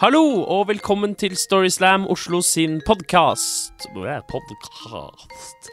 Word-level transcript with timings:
Hallo 0.00 0.44
og 0.44 0.68
velkommen 0.68 1.14
til 1.16 1.36
Storyslam 1.40 2.04
Oslo 2.12 2.42
sin 2.44 2.80
podkast. 2.86 3.86
Podkast 4.28 5.70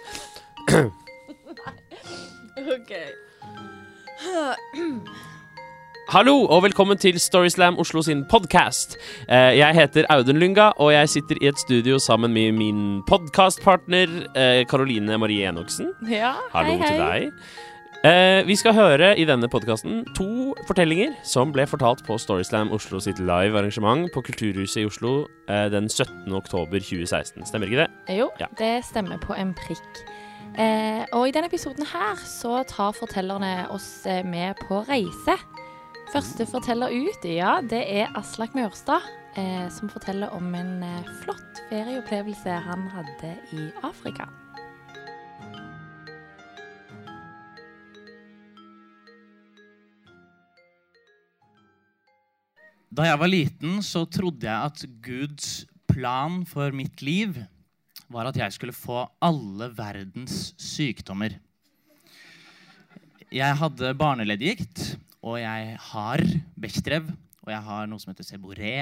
OK. 2.75 2.93
Hallo 6.15 6.35
og 6.45 6.63
velkommen 6.63 6.97
til 6.97 7.19
Storyslam 7.19 7.77
Oslo 7.79 8.01
sin 8.01 8.23
podkast. 8.31 8.97
Jeg 9.27 9.75
heter 9.75 10.05
Audun 10.09 10.37
Lynga, 10.39 10.69
og 10.77 10.93
jeg 10.93 11.09
sitter 11.09 11.35
i 11.41 11.47
et 11.51 11.59
studio 11.59 11.99
sammen 11.99 12.33
med 12.33 12.51
min 12.51 13.03
podkastpartner 13.09 14.07
Karoline 14.69 15.17
Marie 15.17 15.49
Enoksen. 15.49 15.91
Ja, 16.11 16.33
Hallo 16.53 16.77
hei, 16.77 16.79
hei. 16.79 16.87
til 16.87 16.99
deg. 16.99 17.31
Eh, 18.03 18.41
vi 18.47 18.55
skal 18.59 18.73
høre 18.75 19.13
i 19.15 19.23
denne 19.23 19.47
podkasten 19.47 20.01
to 20.17 20.51
fortellinger 20.67 21.13
som 21.23 21.53
ble 21.55 21.63
fortalt 21.71 22.01
på 22.03 22.17
Storyslam 22.19 22.73
Oslo 22.75 22.99
sitt 22.99 23.21
live 23.23 23.55
arrangement 23.55 24.09
på 24.11 24.19
Kulturhuset 24.27 24.81
i 24.81 24.89
Oslo 24.89 25.13
eh, 25.47 25.69
den 25.71 25.87
17. 25.87 26.27
oktober 26.35 26.83
2016. 26.83 27.45
Stemmer 27.47 27.71
ikke 27.71 27.85
det? 27.85 28.17
Jo, 28.17 28.27
Ja. 28.43 28.49
det 28.59 28.73
stemmer 28.89 29.21
på 29.23 29.37
en 29.39 29.55
prikk. 29.55 30.03
Eh, 30.59 31.05
og 31.15 31.29
i 31.29 31.31
denne 31.31 31.47
episoden 31.47 31.87
her 31.93 32.19
så 32.27 32.65
tar 32.67 32.91
fortellerne 32.91 33.69
oss 33.71 34.03
eh, 34.05 34.19
med 34.27 34.59
på 34.67 34.83
reise. 34.91 35.39
Første 36.11 36.45
forteller 36.45 36.91
ut, 36.91 37.23
ja, 37.23 37.61
det 37.63 37.85
er 37.87 38.11
Aslak 38.19 38.51
Mørstad, 38.53 38.99
eh, 39.39 39.69
som 39.71 39.87
forteller 39.89 40.27
om 40.35 40.51
en 40.59 40.83
eh, 40.83 41.07
flott 41.23 41.63
ferieopplevelse 41.71 42.59
han 42.67 42.89
hadde 42.91 43.37
i 43.55 43.69
Afrika. 43.81 44.27
Da 52.93 53.07
jeg 53.07 53.17
var 53.17 53.29
liten, 53.31 53.79
så 53.81 54.03
trodde 54.05 54.45
jeg 54.45 54.53
at 54.53 54.83
Guds 55.01 55.63
plan 55.89 56.43
for 56.45 56.69
mitt 56.75 57.01
liv 57.01 57.39
var 58.13 58.29
at 58.29 58.37
jeg 58.37 58.53
skulle 58.53 58.75
få 58.75 58.99
alle 59.23 59.71
verdens 59.73 60.51
sykdommer. 60.61 61.39
Jeg 63.33 63.57
hadde 63.57 63.95
barneleddgikt, 63.97 64.91
og 65.25 65.39
jeg 65.41 65.73
har 65.89 66.25
Bechdrev, 66.53 67.09
og 67.41 67.49
jeg 67.55 67.65
har 67.65 67.89
noe 67.89 68.03
som 68.03 68.13
heter 68.13 68.29
seboré, 68.29 68.75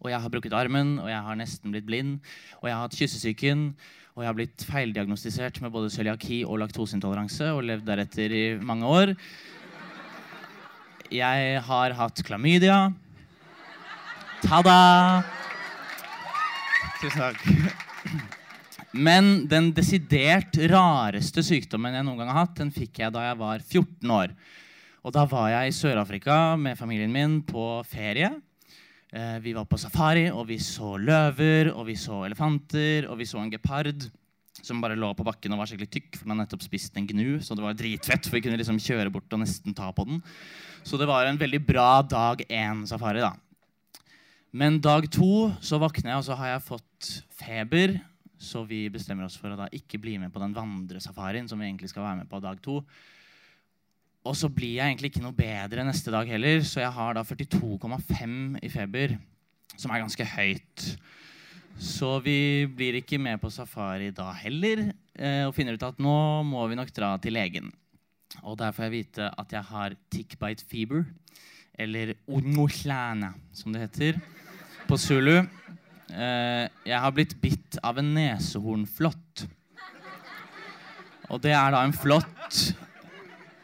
og 0.00 0.08
jeg 0.14 0.22
har 0.22 0.32
brukket 0.32 0.56
armen, 0.56 0.96
og 1.02 1.12
jeg 1.12 1.20
har 1.28 1.36
nesten 1.36 1.74
blitt 1.74 1.88
blind, 1.92 2.18
og 2.62 2.70
jeg 2.70 2.76
har 2.78 2.86
hatt 2.86 2.96
kyssesyken, 2.96 3.70
og 4.16 4.24
jeg 4.24 4.32
har 4.32 4.38
blitt 4.38 4.64
feildiagnostisert 4.64 5.60
med 5.60 5.76
både 5.76 5.92
cøliaki 5.92 6.40
og 6.48 6.62
laktoseintoleranse 6.64 7.52
og 7.52 7.66
levd 7.68 7.90
deretter 7.90 8.32
i 8.32 8.46
mange 8.56 8.88
år. 8.88 9.18
Jeg 11.12 11.66
har 11.68 12.00
hatt 12.00 12.24
klamydia. 12.24 12.86
Ta-da! 14.46 15.22
Tusen 17.00 17.18
takk. 17.20 17.40
Men 18.96 19.44
den 19.50 19.72
desidert 19.76 20.56
rareste 20.70 21.42
sykdommen 21.44 21.96
jeg 21.98 22.06
noen 22.06 22.22
gang 22.22 22.30
har 22.32 22.46
hatt, 22.46 22.54
den 22.60 22.70
fikk 22.72 23.02
jeg 23.02 23.12
da 23.12 23.24
jeg 23.26 23.38
var 23.40 23.60
14 23.64 24.12
år. 24.16 24.32
Og 25.06 25.14
da 25.14 25.26
var 25.30 25.50
jeg 25.52 25.70
i 25.70 25.74
Sør-Afrika 25.76 26.36
med 26.58 26.78
familien 26.78 27.12
min 27.12 27.40
på 27.46 27.66
ferie. 27.86 28.30
Eh, 29.12 29.36
Vi 29.44 29.52
var 29.54 29.66
på 29.68 29.78
safari, 29.78 30.28
og 30.30 30.46
vi 30.48 30.58
så 30.62 30.94
løver, 30.98 31.72
og 31.74 31.86
vi 31.90 31.94
så 31.98 32.22
elefanter, 32.26 33.10
og 33.10 33.18
vi 33.20 33.28
så 33.28 33.42
en 33.42 33.52
gepard 33.52 34.08
som 34.62 34.80
bare 34.80 34.96
lå 34.98 35.12
på 35.14 35.22
bakken 35.26 35.52
og 35.52 35.60
var 35.60 35.68
skikkelig 35.68 35.90
tykk, 35.92 36.16
for 36.18 36.30
man 36.30 36.40
nettopp 36.40 36.64
spist 36.64 36.96
en 36.96 37.06
gnu, 37.06 37.36
så 37.44 37.54
det 37.54 37.62
var 37.62 37.76
dritfett, 37.76 38.24
for 38.26 38.38
vi 38.38 38.46
kunne 38.46 38.58
liksom 38.58 38.80
kjøre 38.82 39.12
bort 39.14 39.30
og 39.36 39.42
nesten 39.44 39.76
ta 39.76 39.92
på 39.94 40.06
den. 40.08 40.22
Så 40.82 40.98
det 40.98 41.06
var 41.10 41.26
en 41.28 41.38
veldig 41.38 41.60
bra 41.68 42.00
dag 42.02 42.40
én-safari, 42.48 43.20
da. 43.22 43.34
Men 44.56 44.78
dag 44.80 45.04
to 45.12 45.50
så 45.60 45.76
våkner 45.76 46.14
jeg, 46.14 46.20
og 46.20 46.24
så 46.24 46.36
har 46.38 46.54
jeg 46.54 46.64
fått 46.64 47.08
feber. 47.36 47.98
Så 48.40 48.62
vi 48.68 48.86
bestemmer 48.92 49.26
oss 49.26 49.36
for 49.40 49.52
å 49.52 49.58
da 49.58 49.66
ikke 49.74 50.00
bli 50.00 50.14
med 50.20 50.32
på 50.32 50.40
den 50.40 50.54
vandresafarien 50.56 51.48
som 51.48 51.60
vi 51.60 51.66
egentlig 51.68 51.90
skal 51.92 52.06
være 52.06 52.22
med 52.22 52.30
på 52.30 52.40
dag 52.40 52.60
to. 52.64 52.78
Og 54.26 54.36
så 54.36 54.48
blir 54.52 54.78
jeg 54.78 54.88
egentlig 54.88 55.10
ikke 55.12 55.24
noe 55.24 55.36
bedre 55.36 55.84
neste 55.86 56.12
dag 56.14 56.28
heller, 56.30 56.62
så 56.64 56.80
jeg 56.80 56.92
har 56.96 57.16
da 57.16 57.24
42,5 57.26 58.56
i 58.64 58.70
feber, 58.72 59.16
som 59.76 59.92
er 59.92 60.02
ganske 60.02 60.28
høyt. 60.32 60.86
Så 61.76 62.14
vi 62.24 62.38
blir 62.78 62.96
ikke 63.02 63.20
med 63.20 63.38
på 63.42 63.52
safari 63.52 64.08
da 64.16 64.30
heller, 64.40 64.86
eh, 65.20 65.44
og 65.44 65.52
finner 65.56 65.76
ut 65.76 65.84
at 65.84 66.00
nå 66.00 66.16
må 66.48 66.64
vi 66.70 66.80
nok 66.80 66.94
dra 66.96 67.12
til 67.20 67.36
legen. 67.36 67.68
Og 68.42 68.56
der 68.60 68.72
får 68.72 68.88
jeg 68.88 68.96
vite 68.96 69.28
at 69.36 69.52
jeg 69.52 69.68
har 69.68 70.00
tick 70.12 70.38
bite 70.40 70.64
fever, 70.64 71.04
eller 71.76 72.16
onoklana, 72.24 73.34
som 73.52 73.76
det 73.76 73.84
heter 73.84 74.20
på 74.88 74.98
zulu. 75.00 75.36
Eh, 75.36 76.64
jeg 76.86 77.02
har 77.02 77.14
blitt 77.14 77.34
bitt 77.42 77.78
av 77.82 77.98
en 78.00 78.14
nesehornflått. 78.16 79.46
Og 81.26 81.42
det 81.42 81.54
er 81.58 81.74
da 81.74 81.82
en 81.82 81.94
flått 81.96 82.60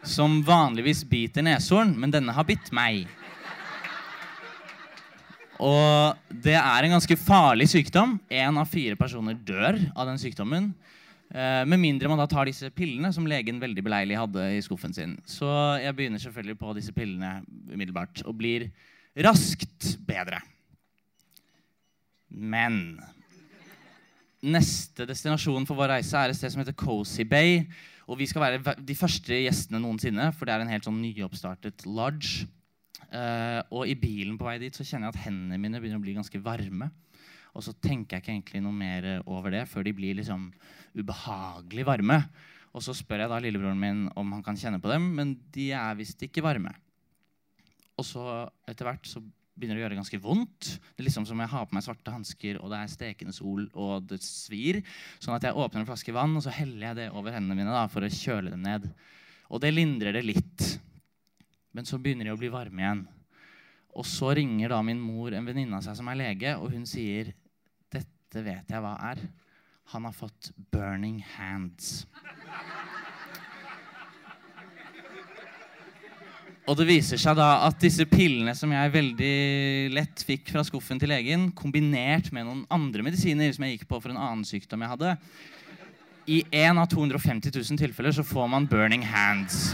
som 0.02 0.40
vanligvis 0.42 1.04
biter 1.06 1.44
neshorn, 1.46 1.94
men 1.94 2.10
denne 2.10 2.34
har 2.34 2.46
bitt 2.46 2.72
meg. 2.74 3.06
Og 5.62 6.18
det 6.42 6.56
er 6.58 6.84
en 6.84 6.96
ganske 6.96 7.16
farlig 7.22 7.68
sykdom. 7.70 8.16
Én 8.26 8.58
av 8.58 8.70
fire 8.70 8.98
personer 8.98 9.38
dør 9.38 9.78
av 9.94 10.08
den 10.10 10.18
sykdommen. 10.18 10.72
Eh, 11.32 11.62
med 11.64 11.78
mindre 11.80 12.10
man 12.10 12.18
da 12.20 12.26
tar 12.28 12.50
disse 12.50 12.68
pillene 12.74 13.12
som 13.14 13.28
legen 13.30 13.62
veldig 13.62 13.84
beleilig 13.86 14.18
hadde 14.18 14.48
i 14.56 14.62
skuffen 14.64 14.92
sin. 14.96 15.14
Så 15.24 15.48
jeg 15.80 15.94
begynner 15.96 16.20
selvfølgelig 16.20 16.58
på 16.60 16.74
disse 16.76 16.92
pillene 16.96 17.38
umiddelbart 17.70 18.24
og 18.26 18.36
blir 18.42 18.66
raskt 19.22 19.94
bedre. 20.08 20.42
Men 22.32 22.96
neste 24.42 25.06
destinasjon 25.06 25.66
for 25.68 25.78
vår 25.78 25.96
reise 25.96 26.18
er 26.18 26.32
et 26.32 26.38
sted 26.38 26.54
som 26.54 26.62
heter 26.62 26.76
Cozy 26.78 27.26
Bay. 27.28 27.62
Og 28.10 28.18
vi 28.18 28.26
skal 28.26 28.42
være 28.42 28.74
de 28.82 28.96
første 28.98 29.36
gjestene 29.44 29.80
noensinne, 29.82 30.30
for 30.34 30.48
det 30.48 30.56
er 30.56 30.64
en 30.64 30.72
helt 30.72 30.88
sånn 30.88 31.00
nyoppstartet 31.02 31.86
lodge. 31.86 32.48
Uh, 33.12 33.60
og 33.74 33.84
i 33.90 33.96
bilen 33.98 34.38
på 34.40 34.46
vei 34.46 34.56
dit 34.62 34.74
så 34.74 34.86
kjenner 34.86 35.10
jeg 35.10 35.18
at 35.18 35.24
hendene 35.26 35.60
mine 35.60 35.80
begynner 35.82 36.00
å 36.00 36.04
bli 36.04 36.16
ganske 36.16 36.40
varme. 36.42 36.88
Og 37.52 37.64
så 37.66 37.74
tenker 37.84 38.16
jeg 38.16 38.24
ikke 38.24 38.32
egentlig 38.32 38.62
noe 38.64 38.72
mer 38.72 39.06
over 39.28 39.52
det 39.52 39.66
før 39.68 39.84
de 39.84 39.92
blir 39.96 40.16
liksom 40.16 40.48
ubehagelig 40.96 41.84
varme. 41.84 42.22
Og 42.72 42.84
så 42.84 42.94
spør 42.96 43.26
jeg 43.26 43.32
da 43.32 43.40
lillebroren 43.44 43.80
min 43.80 44.06
om 44.16 44.32
han 44.32 44.44
kan 44.44 44.56
kjenne 44.56 44.80
på 44.80 44.88
dem, 44.88 45.10
men 45.18 45.34
de 45.52 45.68
er 45.76 45.98
visst 45.98 46.24
ikke 46.24 46.44
varme. 46.44 46.72
Og 48.00 48.06
så 48.08 48.24
etter 48.68 48.88
hvert 48.88 49.08
så 49.08 49.20
begynner 49.58 49.78
å 49.78 49.82
gjøre 49.84 49.98
ganske 49.98 50.20
vondt. 50.22 50.68
Det 50.80 51.02
er 51.02 51.06
liksom 51.08 51.26
som 51.28 51.40
jeg 51.42 51.52
har 51.52 51.66
på 51.68 51.76
meg 51.76 51.84
svarte 51.84 52.14
hansker, 52.14 52.58
og 52.62 52.72
det 52.72 52.78
er 52.80 52.92
stekende 52.92 53.34
sol, 53.36 53.66
og 53.76 54.06
det 54.08 54.22
svir. 54.24 54.80
Sånn 55.22 55.36
at 55.36 55.44
jeg 55.46 55.56
åpner 55.56 55.82
en 55.82 55.88
flaske 55.88 56.14
vann, 56.16 56.36
og 56.38 56.44
så 56.44 56.54
heller 56.56 56.88
jeg 56.88 57.00
det 57.02 57.08
over 57.12 57.36
hendene 57.36 57.58
mine 57.58 57.74
da, 57.74 57.84
for 57.92 58.04
å 58.04 58.12
kjøle 58.12 58.52
dem 58.54 58.64
ned. 58.64 58.88
Og 59.52 59.60
det 59.62 59.74
lindrer 59.74 60.16
det 60.16 60.24
litt. 60.24 60.68
Men 61.76 61.88
så 61.88 62.00
begynner 62.00 62.28
de 62.28 62.34
å 62.34 62.40
bli 62.40 62.52
varme 62.52 62.84
igjen. 62.84 63.04
Og 63.92 64.08
så 64.08 64.32
ringer 64.36 64.72
da 64.72 64.80
min 64.84 65.00
mor 65.00 65.34
en 65.36 65.46
venninne 65.48 65.76
av 65.76 65.84
seg 65.84 65.98
som 65.98 66.08
er 66.08 66.20
lege, 66.20 66.56
og 66.56 66.72
hun 66.72 66.88
sier 66.88 67.34
dette 67.92 68.44
vet 68.44 68.72
jeg 68.72 68.80
hva 68.80 68.96
er. 69.12 69.20
Han 69.92 70.08
har 70.08 70.16
fått 70.16 70.52
burning 70.72 71.20
hands. 71.36 72.06
Og 76.62 76.76
det 76.78 76.86
viser 76.86 77.18
seg 77.18 77.34
da 77.34 77.64
at 77.66 77.80
disse 77.82 78.04
pillene 78.06 78.52
som 78.54 78.70
jeg 78.70 78.92
veldig 78.94 79.36
lett 79.96 80.22
fikk 80.22 80.52
fra 80.54 80.62
skuffen 80.66 81.00
til 81.02 81.10
legen, 81.10 81.48
kombinert 81.58 82.30
med 82.34 82.46
noen 82.46 82.62
andre 82.70 83.02
medisiner 83.02 83.50
som 83.54 83.66
jeg 83.66 83.80
gikk 83.80 83.88
på 83.90 83.98
for 83.98 84.12
en 84.12 84.20
annen 84.20 84.46
sykdom 84.46 84.84
jeg 84.84 84.92
hadde 84.94 85.16
I 86.30 86.38
én 86.62 86.78
av 86.78 86.86
250 86.92 87.50
000 87.50 87.82
tilfeller 87.82 88.14
så 88.14 88.22
får 88.22 88.46
man 88.52 88.68
burning 88.70 89.02
hands. 89.02 89.72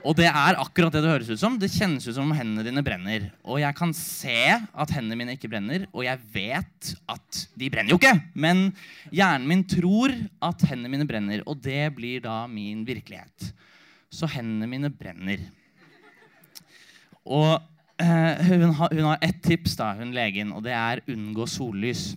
Og 0.00 0.16
det 0.16 0.26
er 0.26 0.58
akkurat 0.58 0.94
det 0.94 1.04
det 1.04 1.12
høres 1.12 1.30
ut 1.30 1.38
som. 1.38 1.58
Det 1.60 1.70
kjennes 1.70 2.06
ut 2.08 2.14
som 2.16 2.26
om 2.26 2.34
hendene 2.34 2.64
dine 2.64 2.82
brenner. 2.82 3.28
Og 3.44 3.60
jeg 3.60 3.76
kan 3.76 3.92
se 3.94 4.38
at 4.56 4.94
hendene 4.96 5.18
mine 5.20 5.36
ikke 5.36 5.50
brenner, 5.52 5.84
og 5.92 6.06
jeg 6.06 6.22
vet 6.32 6.92
at 7.12 7.42
de 7.54 7.68
brenner 7.70 7.92
jo 7.92 8.00
ikke. 8.00 8.16
Men 8.32 8.70
hjernen 9.12 9.46
min 9.50 9.66
tror 9.68 10.16
at 10.50 10.64
hendene 10.70 10.96
mine 10.96 11.06
brenner, 11.06 11.44
og 11.46 11.60
det 11.62 11.84
blir 11.94 12.24
da 12.24 12.42
min 12.50 12.82
virkelighet. 12.88 13.52
Så 14.10 14.26
hendene 14.30 14.66
mine 14.70 14.90
brenner. 14.90 15.42
Og 17.24 17.60
eh, 18.00 18.40
hun, 18.48 18.72
har, 18.74 18.90
hun 18.90 19.06
har 19.06 19.22
ett 19.22 19.38
tips, 19.44 19.76
da, 19.78 19.92
hun 19.98 20.14
legen, 20.16 20.50
og 20.56 20.64
det 20.66 20.74
er 20.74 21.04
unngå 21.10 21.46
sollys. 21.50 22.10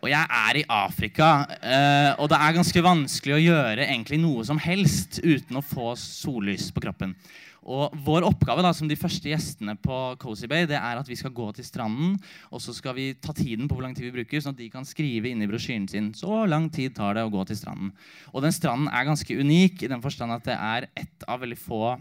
Og 0.00 0.08
jeg 0.08 0.24
er 0.32 0.56
i 0.56 0.64
Afrika, 0.72 1.30
eh, 1.60 2.12
og 2.16 2.30
det 2.32 2.38
er 2.38 2.56
ganske 2.56 2.82
vanskelig 2.84 3.36
å 3.36 3.42
gjøre 3.42 3.84
egentlig 3.84 4.20
noe 4.22 4.46
som 4.48 4.60
helst 4.62 5.18
uten 5.20 5.58
å 5.60 5.64
få 5.64 5.92
sollys 6.00 6.70
på 6.72 6.80
kroppen. 6.86 7.12
Og 7.60 7.96
Vår 8.06 8.24
oppgave 8.24 8.62
da, 8.64 8.72
som 8.76 8.88
de 8.88 8.96
første 8.98 9.28
gjestene 9.28 9.74
på 9.80 9.96
Cozy 10.22 10.48
Bay 10.50 10.64
det 10.68 10.78
er 10.78 11.00
at 11.00 11.08
vi 11.08 11.18
skal 11.18 11.34
gå 11.36 11.50
til 11.56 11.66
stranden 11.66 12.16
og 12.48 12.62
så 12.64 12.72
skal 12.76 12.96
vi 12.96 13.10
ta 13.20 13.34
tiden 13.36 13.68
på 13.68 13.76
hvor 13.76 13.84
lang 13.84 13.96
tid 13.96 14.08
vi 14.08 14.14
bruker, 14.14 14.40
sånn 14.40 14.56
at 14.56 14.62
de 14.62 14.70
kan 14.72 14.86
skrive 14.88 15.28
inn 15.30 15.44
i 15.44 15.48
brosjyren 15.50 15.88
sin 15.90 16.12
så 16.16 16.44
lang 16.48 16.70
tid 16.72 16.96
tar 16.96 17.18
det 17.18 17.26
å 17.26 17.32
gå 17.32 17.44
til 17.48 17.58
stranden. 17.60 17.92
Og 18.32 18.44
den 18.44 18.54
stranden 18.54 18.88
er 18.88 19.08
ganske 19.08 19.36
unik 19.36 19.84
i 19.84 19.90
den 19.92 20.04
forstand 20.04 20.34
at 20.36 20.46
det 20.48 20.56
er 20.56 20.88
ett 20.98 21.28
av 21.28 21.44
veldig 21.44 21.60
få 21.60 21.98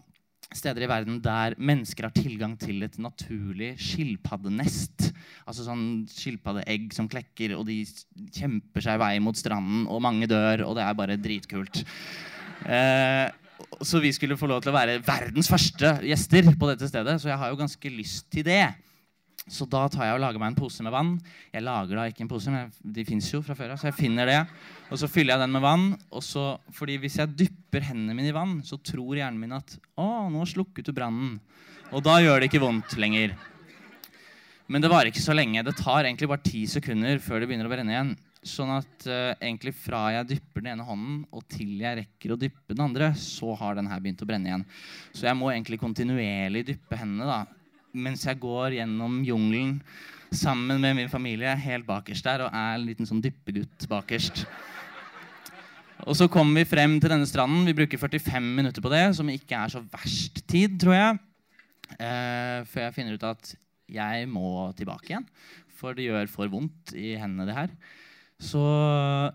steder 0.55 0.85
i 0.85 0.89
verden 0.89 1.19
der 1.21 1.53
mennesker 1.61 2.07
har 2.07 2.15
tilgang 2.15 2.55
til 2.59 2.81
et 2.85 2.97
naturlig 3.01 3.75
skilpaddenest. 3.83 5.11
Altså 5.45 5.67
sånn 5.67 5.83
skilpaddeegg 6.09 6.89
som 6.95 7.09
klekker, 7.11 7.53
og 7.57 7.67
de 7.69 7.83
kjemper 8.33 8.85
seg 8.85 8.97
i 8.97 9.03
vei 9.03 9.13
mot 9.23 9.37
stranden, 9.37 9.85
og 9.89 10.01
mange 10.05 10.29
dør, 10.29 10.65
og 10.65 10.77
det 10.79 10.85
er 10.85 10.97
bare 10.97 11.19
dritkult. 11.21 11.83
Eh, 12.65 13.27
så 13.81 14.01
vi 14.03 14.11
skulle 14.15 14.37
få 14.39 14.49
lov 14.49 14.61
til 14.63 14.71
å 14.71 14.75
være 14.75 14.99
verdens 15.05 15.49
første 15.51 15.97
gjester 16.07 16.51
på 16.59 16.69
dette 16.69 16.87
stedet, 16.89 17.17
så 17.21 17.31
jeg 17.31 17.39
har 17.41 17.51
jo 17.51 17.59
ganske 17.59 17.91
lyst 17.93 18.29
til 18.33 18.45
det. 18.47 18.63
Så 19.49 19.65
da 19.65 19.85
tar 19.89 20.05
jeg 20.05 20.17
og 20.17 20.21
lager 20.21 20.41
meg 20.41 20.51
en 20.51 20.57
pose 20.59 20.83
med 20.85 20.93
vann. 20.93 21.13
Jeg 21.53 21.63
lager 21.65 21.97
da 21.97 22.05
ikke 22.09 22.21
en 22.25 22.29
pose, 22.29 22.51
men 22.53 22.69
de 22.83 23.05
fins 23.07 23.29
jo 23.31 23.41
fra 23.45 23.55
før 23.57 23.73
av, 23.73 23.79
så 23.81 23.89
jeg 23.89 23.97
finner 23.97 24.29
det. 24.29 24.39
Og 24.91 24.99
så 25.01 25.09
fyller 25.09 25.33
jeg 25.33 25.43
den 25.45 25.55
med 25.55 25.63
vann. 25.63 25.85
Og 26.13 26.23
så, 26.25 26.43
fordi 26.75 26.99
hvis 27.01 27.17
jeg 27.21 27.33
dypper 27.45 27.87
hendene 27.87 28.17
mine 28.17 28.29
i 28.29 28.35
vann, 28.35 28.59
så 28.67 28.77
tror 28.77 29.17
hjernen 29.17 29.39
min 29.41 29.55
at 29.57 29.77
å, 29.97 30.27
nå 30.29 30.45
slukket 30.49 30.91
du 30.91 30.93
brannen. 30.95 31.39
Og 31.89 32.03
da 32.05 32.19
gjør 32.21 32.43
det 32.43 32.51
ikke 32.51 32.61
vondt 32.61 32.93
lenger. 33.01 33.33
Men 34.69 34.83
det 34.83 34.91
varer 34.91 35.09
ikke 35.09 35.23
så 35.23 35.33
lenge. 35.33 35.65
Det 35.65 35.79
tar 35.79 36.05
egentlig 36.05 36.29
bare 36.29 36.45
ti 36.45 36.67
sekunder 36.69 37.21
før 37.23 37.41
det 37.41 37.49
begynner 37.49 37.69
å 37.69 37.73
brenne 37.73 37.95
igjen. 37.95 38.13
Sånn 38.45 38.69
at 38.71 39.07
uh, 39.09 39.33
egentlig 39.35 39.73
fra 39.75 40.05
jeg 40.15 40.29
dypper 40.29 40.63
den 40.63 40.71
ene 40.71 40.85
hånden 40.87 41.23
og 41.35 41.43
til 41.51 41.73
jeg 41.81 41.97
rekker 41.99 42.33
å 42.33 42.39
dyppe 42.39 42.71
den 42.71 42.85
andre, 42.85 43.11
så 43.19 43.51
har 43.59 43.75
den 43.75 43.89
her 43.91 43.99
begynt 43.99 44.23
å 44.23 44.29
brenne 44.29 44.47
igjen. 44.47 44.63
Så 45.11 45.27
jeg 45.27 45.35
må 45.35 45.51
egentlig 45.51 45.81
kontinuerlig 45.81 46.63
dyppe 46.71 46.99
hendene 47.01 47.27
da, 47.27 47.41
mens 47.99 48.23
jeg 48.23 48.39
går 48.39 48.77
gjennom 48.79 49.19
jungelen 49.27 49.79
sammen 50.31 50.79
med 50.79 50.95
min 50.95 51.11
familie 51.11 51.51
helt 51.57 51.87
bakerst 51.87 52.27
der 52.27 52.45
og 52.45 52.53
er 52.53 52.75
en 52.77 52.85
liten 52.85 53.07
sånn 53.09 53.21
dyppegutt 53.23 53.87
bakerst. 53.89 54.45
Og 56.07 56.15
så 56.15 56.29
kommer 56.31 56.61
vi 56.61 56.69
frem 56.69 56.95
til 57.01 57.11
denne 57.11 57.27
stranden. 57.27 57.65
Vi 57.67 57.75
bruker 57.75 57.99
45 57.99 58.45
minutter 58.55 58.83
på 58.83 58.91
det, 58.93 59.03
som 59.17 59.27
ikke 59.31 59.57
er 59.57 59.73
så 59.73 59.81
verst 59.91 60.45
tid, 60.47 60.79
tror 60.79 60.95
jeg. 60.95 61.17
Uh, 61.97 62.63
før 62.69 62.85
jeg 62.85 62.95
finner 62.95 63.17
ut 63.17 63.25
at 63.27 63.55
jeg 63.89 64.29
må 64.31 64.69
tilbake 64.77 65.11
igjen. 65.11 65.25
For 65.79 65.97
det 65.97 66.07
gjør 66.07 66.29
for 66.31 66.51
vondt 66.51 66.93
i 66.95 67.17
hendene, 67.19 67.49
det 67.49 67.57
her. 67.57 67.73
Så 68.39 68.61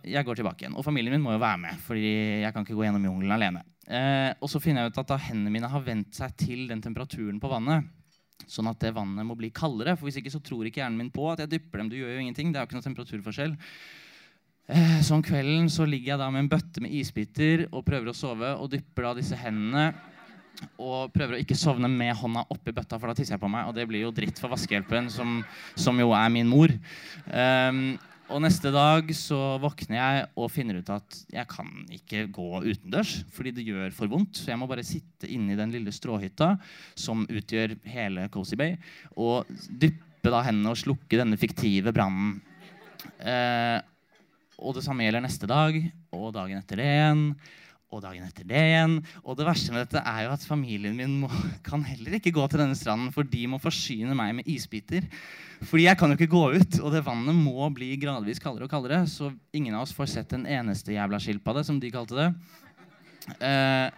jeg 0.08 0.24
går 0.24 0.38
tilbake 0.38 0.64
igjen. 0.64 0.76
Og 0.80 0.86
familien 0.86 1.12
min 1.12 1.24
må 1.24 1.34
jo 1.34 1.42
være 1.42 1.60
med, 1.66 1.80
fordi 1.84 2.14
jeg 2.40 2.54
kan 2.54 2.64
ikke 2.64 2.76
gå 2.78 2.86
gjennom 2.86 3.04
jungelen 3.04 3.36
alene. 3.36 3.64
Eh, 3.84 4.30
og 4.40 4.48
så 4.48 4.62
finner 4.64 4.84
jeg 4.84 4.94
ut 4.94 5.02
at 5.02 5.10
da 5.12 5.18
hendene 5.26 5.52
mine 5.52 5.68
har 5.68 5.84
vent 5.84 6.16
seg 6.16 6.32
til 6.40 6.64
den 6.70 6.80
temperaturen 6.84 7.36
på 7.42 7.52
vannet, 7.52 7.84
Sånn 8.50 8.68
at 8.68 8.80
det 8.82 8.94
vannet 8.96 9.26
må 9.26 9.36
bli 9.38 9.50
kaldere. 9.54 9.94
For 9.96 10.08
hvis 10.08 10.18
ikke 10.20 10.32
så 10.32 10.40
tror 10.44 10.66
ikke 10.68 10.82
hjernen 10.82 10.98
min 11.00 11.12
på 11.14 11.26
at 11.32 11.44
jeg 11.44 11.54
dypper 11.54 11.80
dem. 11.80 11.90
Du 11.90 11.96
gjør 11.96 12.10
jo 12.12 12.24
ingenting. 12.24 12.50
Det 12.52 12.60
er 12.60 12.64
jo 12.64 12.68
ikke 12.68 12.78
noe 12.78 12.86
temperaturforskjell. 12.88 13.54
Eh, 14.74 14.96
så 15.04 15.16
om 15.16 15.22
kvelden 15.24 15.68
så 15.72 15.86
ligger 15.88 16.14
jeg 16.14 16.20
da 16.20 16.30
med 16.32 16.44
en 16.44 16.50
bøtte 16.52 16.82
med 16.84 16.92
isbiter 16.96 17.66
og 17.70 17.84
prøver 17.86 18.10
å 18.10 18.16
sove 18.16 18.54
og 18.56 18.70
dypper 18.72 19.08
da 19.08 19.14
disse 19.20 19.38
hendene. 19.38 19.86
Og 20.80 21.12
prøver 21.14 21.36
å 21.36 21.42
ikke 21.42 21.58
sovne 21.58 21.90
med 21.90 22.14
hånda 22.16 22.44
oppi 22.54 22.72
bøtta, 22.72 22.98
for 23.00 23.10
da 23.10 23.16
tisser 23.18 23.36
jeg 23.36 23.42
på 23.42 23.50
meg. 23.50 23.68
Og 23.68 23.76
det 23.76 23.88
blir 23.90 24.04
jo 24.04 24.12
dritt 24.14 24.38
for 24.40 24.52
vaskehjelpen, 24.52 25.10
som, 25.12 25.40
som 25.74 25.98
jo 25.98 26.12
er 26.16 26.30
min 26.32 26.48
mor. 26.48 26.72
Um, 27.26 27.96
og 28.32 28.40
neste 28.40 28.70
dag 28.72 29.10
så 29.16 29.38
våkner 29.60 29.98
jeg 29.98 30.26
og 30.40 30.50
finner 30.52 30.78
ut 30.80 30.90
at 30.94 31.16
jeg 31.34 31.48
kan 31.50 31.68
ikke 31.92 32.24
gå 32.32 32.62
utendørs. 32.64 33.18
Fordi 33.34 33.52
det 33.56 33.66
gjør 33.66 33.92
for 33.96 34.10
vondt. 34.10 34.40
Så 34.40 34.52
jeg 34.52 34.60
må 34.60 34.68
bare 34.70 34.86
sitte 34.86 35.28
inne 35.28 35.52
i 35.52 35.58
den 35.58 35.74
lille 35.74 35.92
stråhytta 35.92 36.54
som 36.96 37.26
utgjør 37.28 37.76
hele 37.92 38.28
Cozy 38.32 38.56
Bay, 38.60 38.78
og 39.20 39.50
dyppe 39.68 40.32
da 40.32 40.40
hendene 40.46 40.72
og 40.72 40.80
slukke 40.80 41.20
denne 41.20 41.36
fiktive 41.40 41.92
brannen. 41.92 42.38
Eh, 43.20 43.76
og 44.64 44.78
det 44.78 44.84
samme 44.86 45.04
gjelder 45.04 45.26
neste 45.26 45.50
dag 45.50 45.76
og 46.14 46.30
dagen 46.32 46.62
etter 46.62 46.80
det 46.80 46.88
igjen 46.88 47.26
og 47.94 48.02
dagen 48.04 48.26
etter 48.26 48.46
det 48.48 48.60
igjen. 48.68 48.96
Og 49.22 49.38
det 49.38 49.46
verste 49.48 49.74
med 49.74 49.84
dette 49.84 50.02
er 50.02 50.24
jo 50.26 50.34
at 50.34 50.46
familien 50.48 50.96
min 50.98 51.16
må, 51.22 51.30
kan 51.66 51.84
heller 51.86 52.18
ikke 52.18 52.34
gå 52.34 52.46
til 52.50 52.64
denne 52.64 52.78
stranden, 52.78 53.12
for 53.14 53.26
de 53.28 53.44
må 53.50 53.60
forsyne 53.62 54.16
meg 54.18 54.34
med 54.40 54.50
isbiter. 54.50 55.06
Fordi 55.64 55.86
jeg 55.86 55.98
kan 56.00 56.10
jo 56.12 56.18
ikke 56.18 56.32
gå 56.34 56.44
ut, 56.56 56.80
og 56.82 56.92
det 56.94 57.04
vannet 57.06 57.38
må 57.38 57.70
bli 57.74 57.94
gradvis 58.00 58.42
kaldere 58.42 58.68
og 58.68 58.74
kaldere. 58.74 59.04
Så 59.10 59.30
ingen 59.56 59.76
av 59.76 59.86
oss 59.86 59.94
får 59.96 60.10
sett 60.16 60.34
en 60.36 60.48
eneste 60.50 60.96
jævla 60.96 61.22
skilpadde, 61.22 61.64
som 61.66 61.80
de 61.80 61.92
kalte 61.94 62.18
det. 62.18 62.28
Eh, 63.38 63.88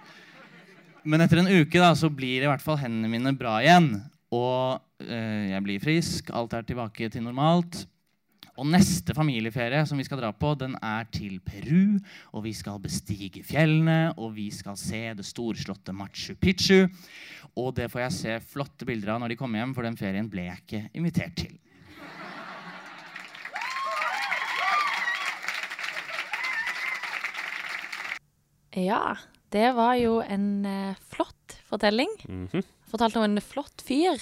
men 1.07 1.23
etter 1.23 1.43
en 1.43 1.51
uke 1.51 1.81
da, 1.81 1.93
så 1.99 2.11
blir 2.13 2.45
i 2.45 2.51
hvert 2.51 2.63
fall 2.63 2.79
hendene 2.81 3.11
mine 3.11 3.35
bra 3.39 3.59
igjen. 3.63 3.93
Og 4.35 4.79
eh, 5.03 5.53
jeg 5.53 5.67
blir 5.67 5.83
frisk, 5.83 6.33
alt 6.35 6.57
er 6.57 6.67
tilbake 6.67 7.11
til 7.13 7.25
normalt. 7.27 7.85
Og 8.57 8.65
neste 8.65 9.13
familieferie 9.13 9.83
som 9.85 9.99
vi 10.01 10.05
skal 10.07 10.23
dra 10.23 10.31
på, 10.33 10.55
den 10.57 10.79
er 10.81 11.05
til 11.13 11.41
Peru. 11.45 11.99
Og 12.33 12.47
vi 12.47 12.55
skal 12.57 12.81
bestige 12.81 13.43
fjellene, 13.45 14.15
og 14.17 14.33
vi 14.39 14.49
skal 14.55 14.79
se 14.81 15.03
det 15.19 15.27
storslåtte 15.29 15.93
Machu 15.93 16.39
Picchu. 16.41 16.87
Og 17.57 17.75
det 17.77 17.91
får 17.93 18.07
jeg 18.07 18.17
se 18.17 18.39
flotte 18.55 18.89
bilder 18.89 19.13
av 19.13 19.21
når 19.23 19.35
de 19.35 19.39
kommer 19.41 19.61
hjem, 19.61 19.77
for 19.77 19.85
den 19.85 20.01
ferien 20.01 20.31
ble 20.33 20.49
jeg 20.49 20.65
ikke 20.65 20.83
invitert 20.97 21.37
til. 21.37 21.55
Ja, 28.77 29.17
det 29.53 29.71
var 29.77 29.95
jo 29.97 30.19
en 30.21 30.49
uh, 30.69 30.97
flott 31.13 31.61
fortelling. 31.69 32.09
Mm 32.29 32.49
-hmm. 32.53 32.65
Fortalte 32.91 33.19
om 33.19 33.25
en 33.25 33.41
flott 33.41 33.83
fyr 33.83 34.21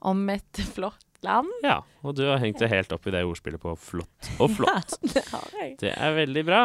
om 0.00 0.28
et 0.30 0.60
flott 0.74 1.01
land. 1.26 1.50
Ja, 1.64 1.80
og 2.02 2.16
du 2.18 2.24
har 2.28 2.40
hengt 2.42 2.60
deg 2.62 2.72
helt 2.72 2.92
opp 2.94 3.06
i 3.06 3.14
det 3.14 3.22
ordspillet 3.26 3.62
på 3.62 3.74
flott 3.78 4.30
og 4.38 4.52
flott. 4.58 4.96
Ja, 5.02 5.12
det 5.14 5.24
har 5.30 5.46
jeg. 5.60 5.76
Det 5.82 5.92
er 5.94 6.16
veldig 6.16 6.44
bra. 6.48 6.64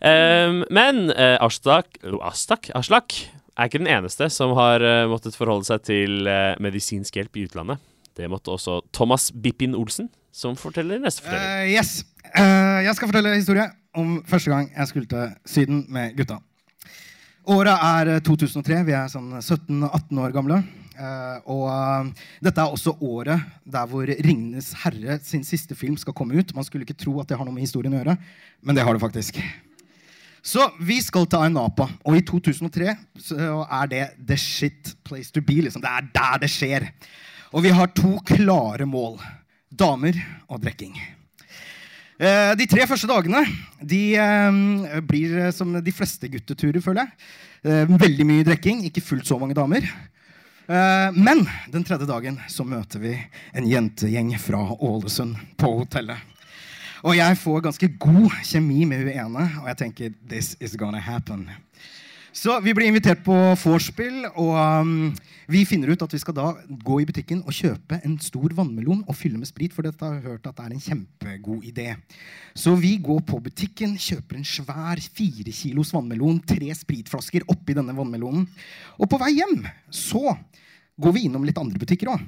um, 0.00 0.60
men 0.78 1.06
uh, 1.12 1.36
Astak, 1.44 1.98
Astak, 2.20 2.70
Aslak 2.76 3.18
er 3.54 3.70
ikke 3.70 3.82
den 3.82 3.90
eneste 3.90 4.28
som 4.32 4.54
har 4.58 4.84
uh, 4.84 5.06
måttet 5.10 5.38
forholde 5.38 5.66
seg 5.68 5.84
til 5.86 6.28
uh, 6.28 6.54
medisinsk 6.62 7.20
hjelp 7.20 7.40
i 7.40 7.46
utlandet. 7.48 7.82
Det 8.14 8.28
måtte 8.30 8.54
også 8.54 8.80
Thomas 8.94 9.30
Bippin 9.34 9.74
Olsen, 9.74 10.10
som 10.34 10.54
forteller 10.58 11.00
neste 11.02 11.24
fortelling. 11.24 11.72
yes. 11.74 12.04
jeg 12.30 12.94
skal 12.94 13.10
fortelle 13.10 13.34
historie 13.34 13.66
om 13.98 14.20
første 14.26 14.50
gang 14.52 14.68
jeg 14.70 14.90
skulle 14.90 15.10
til 15.10 15.32
Syden 15.50 15.84
med 15.90 16.14
gutta. 16.18 16.38
Året 17.50 17.74
er 17.74 18.20
2003. 18.24 18.78
Vi 18.86 18.94
er 18.96 19.10
sånn 19.12 19.34
17-18 19.36 20.22
år 20.22 20.32
gamle. 20.32 20.62
Uh, 20.94 21.38
og 21.50 21.62
uh, 21.66 22.26
dette 22.44 22.62
er 22.62 22.70
også 22.70 22.92
året 23.02 23.42
der 23.66 23.86
hvor 23.90 24.06
'Ringenes 24.06 24.70
herre' 24.84 25.18
sin 25.26 25.42
siste 25.42 25.74
film 25.74 25.96
skal 25.98 26.14
komme 26.14 26.38
ut. 26.38 26.54
Man 26.54 26.64
skulle 26.64 26.86
ikke 26.86 26.94
tro 26.94 27.18
at 27.18 27.28
det 27.28 27.36
har 27.36 27.44
noe 27.44 27.54
med 27.54 27.66
historien 27.66 27.94
å 27.94 27.98
gjøre, 27.98 28.14
men 28.62 28.76
det 28.76 28.84
har 28.86 28.94
det 28.94 29.02
faktisk. 29.02 29.40
Så 30.44 30.68
vi 30.78 31.00
skal 31.02 31.26
til 31.26 31.42
Ainapa, 31.42 31.88
og 32.04 32.16
i 32.16 32.22
2003 32.22 32.94
så 33.18 33.64
er 33.64 33.90
det 33.90 34.04
the 34.20 34.36
shit 34.38 34.94
place 35.02 35.32
to 35.32 35.42
be. 35.42 35.64
Liksom. 35.66 35.82
Det 35.82 35.90
er 35.90 36.06
der 36.14 36.38
det 36.44 36.52
skjer. 36.52 36.88
Og 37.50 37.64
vi 37.64 37.74
har 37.74 37.90
to 37.90 38.18
klare 38.22 38.86
mål. 38.86 39.18
Damer 39.74 40.14
og 40.46 40.62
drikking. 40.62 40.94
Uh, 42.20 42.54
de 42.54 42.68
tre 42.70 42.86
første 42.86 43.10
dagene 43.10 43.42
de 43.82 44.14
blir 45.02 45.50
som 45.50 45.72
de 45.74 45.92
fleste 45.92 46.28
gutteturer, 46.30 46.78
føler 46.78 47.02
jeg. 47.02 47.88
veldig 47.98 48.26
mye 48.28 48.44
drikking, 48.46 48.84
ikke 48.86 49.02
fullt 49.02 49.26
så 49.26 49.40
mange 49.40 49.56
damer. 49.58 49.82
Eh, 50.66 51.12
men 51.12 51.48
den 51.72 51.84
tredje 51.84 52.06
dagen 52.08 52.40
så 52.48 52.64
møter 52.64 53.02
vi 53.02 53.12
en 53.52 53.66
jentegjeng 53.68 54.30
fra 54.40 54.62
Ålesund 54.80 55.36
på 55.60 55.74
hotellet. 55.82 56.16
Og 57.04 57.18
jeg 57.18 57.36
får 57.36 57.66
ganske 57.66 57.88
god 58.00 58.32
kjemi 58.48 58.86
med 58.88 59.02
hun 59.02 59.10
ene, 59.12 59.44
og 59.60 59.68
jeg 59.68 59.80
tenker 59.82 60.14
this 60.30 60.54
is 60.64 60.72
gonna 60.80 61.02
happen. 61.04 61.50
Så 62.34 62.56
vi 62.64 62.72
blir 62.74 62.88
invitert 62.90 63.20
på 63.22 63.34
vorspiel, 63.62 64.24
og 64.34 64.56
um, 64.58 65.12
vi 65.46 65.60
finner 65.68 65.92
ut 65.94 66.00
at 66.02 66.10
vi 66.16 66.18
skal 66.18 66.34
da 66.34 66.48
gå 66.66 66.96
i 66.98 67.04
butikken 67.06 67.44
og 67.46 67.54
kjøpe 67.54 68.00
en 68.02 68.16
stor 68.18 68.56
vannmelon 68.58 69.04
og 69.06 69.14
fylle 69.14 69.38
med 69.38 69.46
sprit, 69.46 69.70
for 69.70 69.86
dette 69.86 70.02
har 70.02 70.16
vi 70.16 70.32
hørt 70.32 70.48
at 70.50 70.56
det 70.58 70.64
er 70.64 70.74
en 70.74 70.82
kjempegod 70.82 71.68
idé. 71.70 71.94
Så 72.58 72.74
vi 72.80 72.96
går 72.98 73.22
på 73.28 73.38
butikken, 73.44 73.94
kjøper 73.94 74.40
en 74.40 74.48
svær 74.50 75.04
fire 75.14 75.54
kilos 75.54 75.94
vannmelon, 75.94 76.42
tre 76.42 76.74
spritflasker 76.74 77.46
oppi 77.54 77.78
denne 77.78 77.94
vannmelonen. 77.94 78.50
Og 78.98 79.12
på 79.14 79.22
vei 79.22 79.36
hjem 79.36 79.68
så 79.94 80.34
går 80.98 81.14
vi 81.14 81.28
innom 81.28 81.46
litt 81.46 81.62
andre 81.62 81.78
butikker 81.78 82.16
òg. 82.16 82.26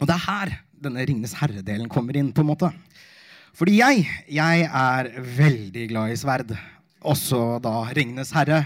Og 0.00 0.10
det 0.10 0.18
er 0.18 0.26
her 0.26 0.54
denne 0.88 1.06
Ringenes 1.06 1.38
herre-delen 1.38 1.86
kommer 1.92 2.18
inn. 2.18 2.34
på 2.34 2.42
en 2.42 2.50
måte. 2.50 2.74
Fordi 3.54 3.78
jeg, 3.78 4.08
jeg 4.26 4.66
er 4.66 5.14
veldig 5.38 5.90
glad 5.94 6.10
i 6.10 6.18
sverd. 6.18 6.56
Også 7.06 7.60
da 7.62 7.84
Ringenes 7.94 8.34
herre. 8.34 8.64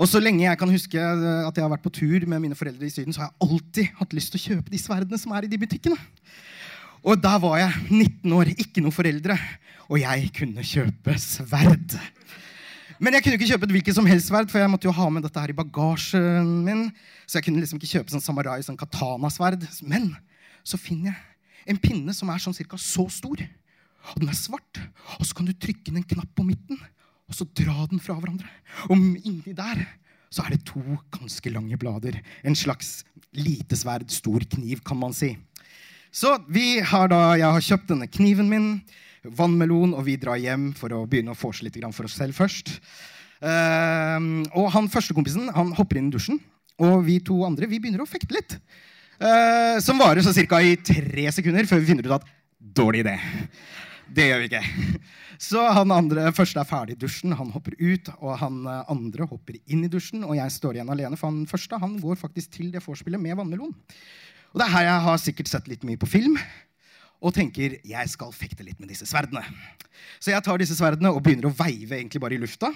Og 0.00 0.08
så 0.08 0.20
lenge 0.22 0.44
jeg 0.44 0.58
kan 0.60 0.72
huske 0.72 0.98
eh, 1.00 1.42
at 1.46 1.56
jeg 1.56 1.64
har 1.64 1.72
vært 1.72 1.84
på 1.84 1.92
tur 1.94 2.24
med 2.30 2.40
mine 2.44 2.56
foreldre 2.58 2.88
i 2.88 2.92
Syden, 2.92 3.12
så 3.12 3.24
har 3.24 3.30
jeg 3.30 3.48
alltid 3.48 3.98
hatt 3.98 4.16
lyst 4.16 4.32
til 4.32 4.40
å 4.40 4.46
kjøpe 4.46 4.72
de 4.72 4.80
sverdene 4.80 5.20
som 5.20 5.34
er 5.36 5.46
i 5.46 5.52
de 5.52 5.60
butikkene. 5.60 5.98
Og 7.02 7.18
der 7.18 7.38
var 7.42 7.58
jeg 7.58 7.72
19 7.90 8.34
år, 8.36 8.52
ikke 8.54 8.82
noen 8.84 8.94
foreldre, 8.94 9.36
og 9.90 9.98
jeg 9.98 10.28
kunne 10.36 10.64
kjøpe 10.64 11.16
sverd. 11.20 11.96
Men 13.02 13.16
jeg 13.16 13.24
kunne 13.24 13.38
ikke 13.40 13.48
kjøpe 13.50 13.66
et 13.66 13.74
hvilket 13.74 13.96
som 13.96 14.06
helst 14.06 14.30
sverd, 14.30 14.46
for 14.52 14.62
jeg 14.62 14.70
måtte 14.70 14.86
jo 14.86 14.94
ha 14.94 15.08
med 15.10 15.24
dette 15.26 15.42
her 15.42 15.50
i 15.50 15.56
bagasjen 15.58 16.52
min. 16.62 16.84
Så 17.26 17.40
jeg 17.40 17.48
kunne 17.48 17.62
liksom 17.64 17.80
ikke 17.80 17.90
kjøpe 17.96 18.14
sånn 18.14 18.22
samurai, 18.22 18.60
sånn 18.62 18.78
katana-sverd. 18.78 19.66
Men 19.82 20.12
så 20.62 20.78
finner 20.78 21.10
jeg 21.10 21.74
en 21.74 21.80
pinne 21.82 22.14
som 22.14 22.30
er 22.30 22.42
sånn 22.42 22.54
cirka 22.54 22.78
så 22.78 23.08
stor. 23.10 23.42
Og 24.12 24.22
den 24.22 24.30
er 24.30 24.38
svart. 24.38 24.78
Og 25.18 25.26
så 25.26 25.34
kan 25.34 25.50
du 25.50 25.54
trykke 25.56 25.90
en 25.90 26.06
knapp 26.14 26.30
på 26.38 26.46
midten 26.46 26.78
og 27.32 27.38
så 27.38 27.48
dra 27.56 27.86
den 27.88 28.02
fra 28.02 28.18
hverandre. 28.20 28.48
Og 28.92 29.00
inni 29.24 29.54
der 29.56 29.86
så 30.32 30.44
er 30.44 30.54
det 30.54 30.66
to 30.68 30.80
ganske 31.12 31.52
lange 31.52 31.76
blader. 31.80 32.18
En 32.44 32.56
slags 32.56 33.02
lite 33.36 33.76
sverd, 33.76 34.08
stor 34.12 34.44
kniv, 34.52 34.80
kan 34.84 35.00
man 35.00 35.16
si. 35.16 35.34
Så 36.12 36.34
vi 36.52 36.80
har 36.84 37.08
da, 37.08 37.34
jeg 37.40 37.48
har 37.56 37.64
kjøpt 37.64 37.90
denne 37.92 38.08
kniven 38.12 38.48
min, 38.52 38.68
vannmelon, 39.24 39.94
og 39.96 40.04
vi 40.08 40.18
drar 40.20 40.40
hjem 40.40 40.70
for 40.76 40.92
å 40.92 41.04
begynne 41.08 41.32
å 41.32 41.38
forse 41.38 41.64
litt 41.64 41.78
for 41.92 42.08
oss 42.08 42.16
selv 42.20 42.36
først. 42.36 42.74
Uh, 43.42 44.44
og 44.54 44.70
han 44.74 44.88
førstekompisen 44.92 45.48
han 45.54 45.72
hopper 45.76 45.98
inn 45.98 46.10
i 46.12 46.14
dusjen, 46.14 46.40
og 46.80 47.00
vi 47.06 47.18
to 47.24 47.40
andre 47.46 47.68
vi 47.68 47.80
begynner 47.80 48.04
å 48.04 48.08
fekte 48.08 48.36
litt. 48.36 48.58
Uh, 49.22 49.80
som 49.84 50.00
varer 50.00 50.24
så 50.24 50.34
ca. 50.34 50.60
i 50.60 50.76
tre 50.76 51.28
sekunder 51.32 51.68
før 51.68 51.80
vi 51.80 51.92
finner 51.92 52.08
ut 52.08 52.18
at 52.20 52.28
dårlig 52.58 53.04
idé. 53.04 53.16
Det 54.12 54.26
gjør 54.28 54.42
vi 54.42 54.48
ikke. 54.50 54.62
Så 55.48 55.62
han 55.74 55.92
andre 55.94 56.28
første 56.36 56.60
er 56.60 56.68
ferdig 56.68 56.96
i 56.96 57.00
dusjen, 57.02 57.32
han 57.36 57.52
hopper 57.54 57.74
ut. 57.80 58.10
Og 58.20 58.34
han 58.42 58.58
eh, 58.68 58.82
andre 58.92 59.28
hopper 59.30 59.56
inn 59.64 59.86
i 59.86 59.92
dusjen, 59.92 60.26
og 60.26 60.36
jeg 60.38 60.54
står 60.54 60.78
igjen 60.78 60.92
alene. 60.92 61.18
For 61.18 61.32
han 61.32 61.46
første 61.50 61.80
han 61.80 61.96
går 62.02 62.20
faktisk 62.20 62.58
til 62.58 62.68
det 62.74 62.84
vorspielet 62.84 63.22
med 63.22 63.38
vannmelon. 63.40 63.72
Og 64.52 64.60
det 64.60 64.68
er 64.68 64.74
her 64.74 64.86
jeg 64.90 65.06
har 65.06 65.22
sikkert 65.22 65.50
sett 65.50 65.70
litt 65.70 65.86
mye 65.88 66.00
på 66.00 66.10
film 66.10 66.36
og 67.22 67.30
tenker 67.36 67.76
jeg 67.86 68.10
skal 68.10 68.32
fekte 68.34 68.64
litt 68.66 68.80
med 68.82 68.90
disse 68.90 69.06
sverdene. 69.06 69.44
Så 70.18 70.32
jeg 70.32 70.42
tar 70.42 70.58
disse 70.58 70.74
sverdene 70.74 71.12
og 71.14 71.22
begynner 71.22 71.46
å 71.48 71.54
veive 71.54 71.94
egentlig 71.94 72.20
bare 72.22 72.34
i 72.34 72.40
lufta. 72.42 72.72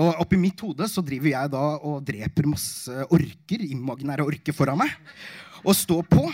Og 0.00 0.22
oppi 0.24 0.38
mitt 0.40 0.60
hode 0.64 0.88
så 0.88 1.04
driver 1.04 1.30
jeg 1.34 1.52
da 1.52 1.64
og 1.76 2.00
dreper 2.08 2.48
masse 2.48 3.04
orker, 3.12 3.66
imaginære 3.68 4.24
orker 4.24 4.56
foran 4.56 4.80
meg. 4.80 4.94
Og 5.62 5.76
står 5.76 6.08
på. 6.08 6.24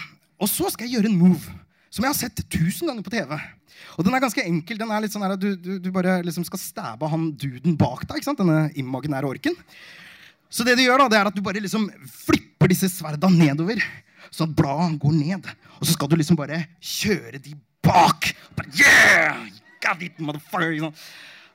Og 0.41 0.49
så 0.49 0.71
skal 0.71 0.87
jeg 0.87 1.01
gjøre 1.01 1.11
en 1.11 1.19
move 1.19 1.59
som 1.91 2.07
jeg 2.07 2.13
har 2.13 2.19
sett 2.19 2.43
tusen 2.53 2.89
ganger 2.89 3.05
på 3.07 3.13
TV. 3.13 3.35
Og 3.99 4.07
den 4.07 4.15
er 4.15 4.23
ganske 4.23 4.45
enkel. 4.47 4.79
den 4.79 4.91
er 4.93 5.03
litt 5.03 5.15
sånn 5.15 5.25
at 5.27 5.41
Du, 5.41 5.55
du, 5.57 5.73
du 5.83 5.91
bare 5.95 6.21
liksom 6.27 6.45
skal 6.47 6.61
stæbe 6.63 7.09
han 7.11 7.31
duden 7.35 7.77
bak 7.81 8.05
deg. 8.07 8.21
ikke 8.21 8.29
sant? 8.31 8.43
Denne 8.43 8.69
imaginære 8.79 9.31
orken. 9.31 9.57
Så 10.51 10.67
det 10.67 10.77
du 10.79 10.85
gjør 10.85 11.05
da, 11.05 11.09
det 11.11 11.19
er 11.21 11.31
at 11.31 11.37
du 11.37 11.43
bare 11.47 11.63
liksom 11.63 11.89
flipper 12.11 12.71
disse 12.71 12.91
sverda 12.91 13.31
nedover, 13.31 13.79
så 14.35 14.47
at 14.47 14.55
bladene 14.59 14.99
går 15.03 15.15
ned. 15.15 15.51
Og 15.79 15.87
så 15.87 15.95
skal 15.95 16.11
du 16.11 16.17
liksom 16.19 16.39
bare 16.39 16.65
kjøre 16.83 17.39
de 17.43 17.55
bak. 17.87 18.33
Bare, 18.59 18.73
yeah! 18.79 19.45
Got 19.81 20.03
it, 20.05 20.19
motherfucker! 20.19 20.91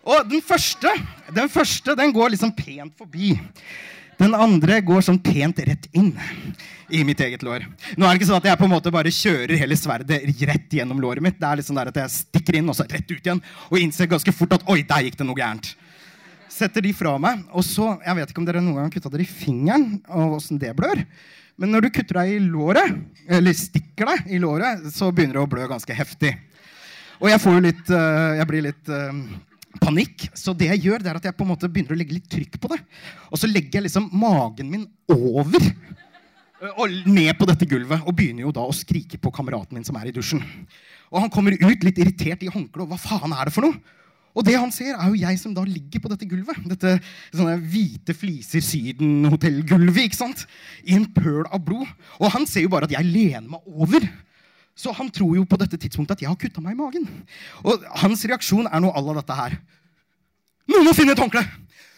Og 0.06 0.30
den 0.30 0.42
første, 0.46 0.92
den 1.34 1.50
første 1.50 1.96
den 1.98 2.14
går 2.14 2.36
liksom 2.36 2.54
pent 2.56 2.96
forbi. 2.98 3.34
Den 4.20 4.36
andre 4.38 4.80
går 4.86 5.04
sånn 5.04 5.20
pent 5.20 5.60
rett 5.68 5.88
inn 5.96 6.14
i 6.94 7.02
mitt 7.08 7.20
eget 7.20 7.44
lår. 7.44 7.66
Nå 7.98 8.06
er 8.06 8.14
det 8.14 8.20
ikke 8.22 8.30
sånn 8.30 8.40
at 8.40 8.48
jeg 8.48 8.60
på 8.60 8.68
en 8.68 8.74
måte 8.76 8.94
bare 8.94 9.12
kjører 9.12 9.58
hele 9.60 9.78
sverdet 9.80 10.22
rett 10.48 10.76
gjennom 10.78 11.02
låret 11.04 11.24
mitt. 11.26 11.40
Det 11.40 11.50
er 11.50 11.60
litt 11.60 11.68
sånn 11.68 11.82
at 11.82 12.00
Jeg 12.00 12.14
stikker 12.14 12.60
inn 12.60 12.72
og 12.72 12.78
så 12.78 12.86
rett 12.88 13.10
ut 13.12 13.20
igjen 13.20 13.42
og 13.70 13.80
innser 13.82 14.12
ganske 14.12 14.32
fort 14.36 14.56
at 14.56 14.68
oi, 14.72 14.84
der 14.88 15.08
gikk 15.08 15.20
det 15.20 15.28
noe 15.28 15.40
gærent. 15.40 15.74
Setter 16.56 16.86
de 16.86 16.94
fra 16.96 17.18
meg. 17.20 17.44
Og 17.52 17.66
så, 17.68 17.98
Jeg 18.06 18.16
vet 18.20 18.32
ikke 18.32 18.44
om 18.44 18.48
dere 18.48 18.64
noen 18.64 18.86
gang 18.86 18.94
kutta 18.94 19.12
dere 19.12 19.26
i 19.26 19.30
fingeren, 19.30 19.98
og 20.08 20.38
åssen 20.40 20.62
det 20.62 20.72
blør. 20.78 21.04
Men 21.60 21.72
når 21.72 21.86
du 21.86 21.90
kutter 21.96 22.22
deg 22.22 22.36
i 22.36 22.44
låret, 22.44 22.96
eller 23.32 23.56
stikker 23.56 24.12
deg 24.12 24.32
i 24.36 24.40
låret, 24.44 24.84
så 24.92 25.12
begynner 25.12 25.40
det 25.40 25.44
å 25.44 25.52
blø 25.52 25.68
ganske 25.72 25.96
heftig. 25.96 26.34
Og 27.24 27.30
jeg 27.32 27.40
får 27.40 27.54
jo 27.56 27.64
litt 27.64 27.92
eh, 27.96 28.32
Jeg 28.42 28.48
blir 28.50 28.66
litt 28.66 28.90
eh, 28.92 29.20
panikk. 29.82 30.28
Så 30.38 30.56
det 30.58 30.70
jeg 30.72 30.86
gjør, 30.88 31.04
det 31.04 31.12
er 31.12 31.20
at 31.20 31.28
jeg 31.30 31.38
på 31.38 31.46
en 31.46 31.52
måte 31.54 31.70
begynner 31.72 31.96
å 31.96 32.00
legge 32.00 32.18
litt 32.18 32.30
trykk 32.32 32.60
på 32.62 32.72
det. 32.74 32.82
Og 33.32 33.42
så 33.42 33.50
legger 33.50 33.80
jeg 33.80 33.88
liksom 33.88 34.10
magen 34.16 34.72
min 34.72 34.88
over 35.12 35.62
øh, 35.62 36.72
og 36.72 36.96
ned 37.08 37.34
på 37.40 37.50
dette 37.50 37.70
gulvet. 37.70 38.06
Og 38.06 38.16
begynner 38.18 38.48
jo 38.48 38.56
da 38.56 38.66
å 38.66 38.76
skrike 38.76 39.20
på 39.22 39.34
kameraten 39.36 39.78
min 39.78 39.88
som 39.88 39.98
er 40.00 40.12
i 40.12 40.16
dusjen. 40.16 40.44
Og 41.12 41.22
han 41.24 41.32
kommer 41.34 41.56
ut 41.56 41.86
litt 41.86 42.02
irritert 42.02 42.44
i 42.44 42.52
håndkleet. 42.52 42.90
Hva 42.90 43.00
faen 43.00 43.36
er 43.36 43.48
det 43.50 43.56
for 43.56 43.68
noe? 43.68 43.96
Og 44.36 44.44
det 44.44 44.58
han 44.60 44.72
ser, 44.74 44.98
er 44.98 45.08
jo 45.08 45.22
jeg 45.22 45.40
som 45.40 45.54
da 45.56 45.64
ligger 45.64 46.02
på 46.04 46.12
dette 46.12 46.28
gulvet. 46.28 46.60
Dette 46.68 46.98
sånne 47.30 47.56
hvite 47.72 48.12
fliser 48.18 48.64
Syden-hotellgulvet. 48.68 50.10
ikke 50.10 50.20
sant? 50.20 50.44
I 50.84 50.98
en 50.98 51.08
pøl 51.16 51.46
av 51.48 51.64
blod. 51.64 51.88
Og 52.20 52.34
han 52.34 52.48
ser 52.50 52.66
jo 52.66 52.74
bare 52.74 52.90
at 52.90 52.96
jeg 52.98 53.08
lener 53.08 53.48
meg 53.48 53.64
over. 53.72 54.04
Så 54.76 54.92
han 54.92 55.10
tror 55.14 55.38
jo 55.38 55.46
på 55.48 55.60
dette 55.60 55.80
tidspunktet 55.80 56.18
at 56.18 56.26
jeg 56.26 56.32
har 56.32 56.40
kutta 56.40 56.64
meg 56.64 56.76
i 56.76 56.80
magen. 56.80 57.08
Og 57.64 57.86
hans 58.02 58.26
reaksjon 58.28 58.68
er 58.68 58.84
noe 58.84 58.92
à 58.92 59.04
la 59.04 59.16
dette 59.22 59.38
her. 59.40 59.56
Noen 60.72 60.88
må 60.88 60.94
finne 60.98 61.16
et 61.16 61.22
håndkle! 61.22 61.44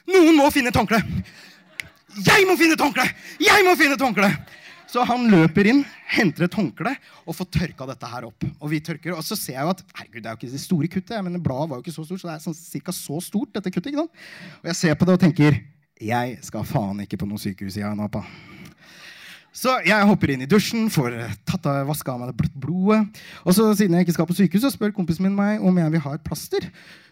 Noen 0.07 0.38
må 0.38 0.50
finne 0.53 0.69
et 0.69 0.77
håndkle! 0.77 1.00
Jeg 2.17 2.46
må 2.50 2.55
finne 2.60 2.77
et 2.77 2.84
håndkle! 2.84 3.05
Jeg 3.41 3.65
må 3.65 3.74
finne 3.79 3.98
et 3.98 4.05
håndkle! 4.05 4.29
Så 4.88 5.03
han 5.03 5.25
løper 5.27 5.67
inn, 5.67 5.81
henter 6.13 6.46
et 6.46 6.55
håndkle 6.55 6.93
og 7.25 7.36
får 7.36 7.50
tørka 7.57 7.88
dette 7.89 8.07
her 8.07 8.27
opp. 8.29 8.46
Og 8.62 8.72
vi 8.72 8.79
tørker, 8.84 9.17
og 9.17 9.25
så 9.25 9.36
ser 9.36 9.57
jeg 9.57 9.67
jo 9.67 9.74
at 9.74 9.81
herregud, 9.98 10.22
det 10.22 10.29
er 10.29 10.36
jo 10.36 10.39
ikke 10.39 10.53
det 10.53 10.62
store 10.63 10.91
kuttet, 10.91 11.17
men 11.25 11.41
bladet 11.43 11.72
var 11.72 11.81
jo 11.81 11.84
ikke 11.84 11.96
så 11.96 12.05
stort, 12.07 12.22
så 12.22 12.29
det 12.29 12.36
er 12.38 12.46
sånn, 12.46 12.55
cirka 12.55 12.96
så 12.96 13.19
stort, 13.24 13.51
dette 13.57 13.74
kuttet. 13.74 13.91
ikke 13.91 14.05
sant? 14.05 14.22
Og 14.62 14.69
jeg 14.72 14.79
ser 14.79 14.96
på 14.96 15.07
det 15.10 15.17
og 15.17 15.25
tenker 15.25 15.60
jeg 15.98 16.38
skal 16.46 16.65
faen 16.67 17.01
ikke 17.03 17.17
på 17.19 17.27
noe 17.27 17.41
sykehus 17.41 17.79
i 17.79 17.84
Ayanapa. 17.84 18.22
Så 19.57 19.73
jeg 19.87 20.05
hopper 20.05 20.29
inn 20.29 20.43
i 20.45 20.49
dusjen, 20.49 20.85
får 20.93 21.15
tatt 21.47 21.65
av, 21.65 21.87
vaska 21.89 22.13
av 22.13 22.21
meg 22.21 22.29
det 22.29 22.49
blodet. 22.61 23.21
Og 23.41 23.55
så 23.57 23.65
siden 23.73 23.95
jeg 23.97 24.05
ikke 24.05 24.13
skal 24.13 24.27
på 24.29 24.35
sykehus, 24.37 24.67
så 24.67 24.69
spør 24.69 24.93
kompisen 24.93 25.25
min 25.25 25.33
meg 25.37 25.63
om 25.65 25.79
jeg 25.81 25.93
vil 25.95 26.03
ha 26.03 26.13
et 26.13 26.25
plaster. 26.25 26.67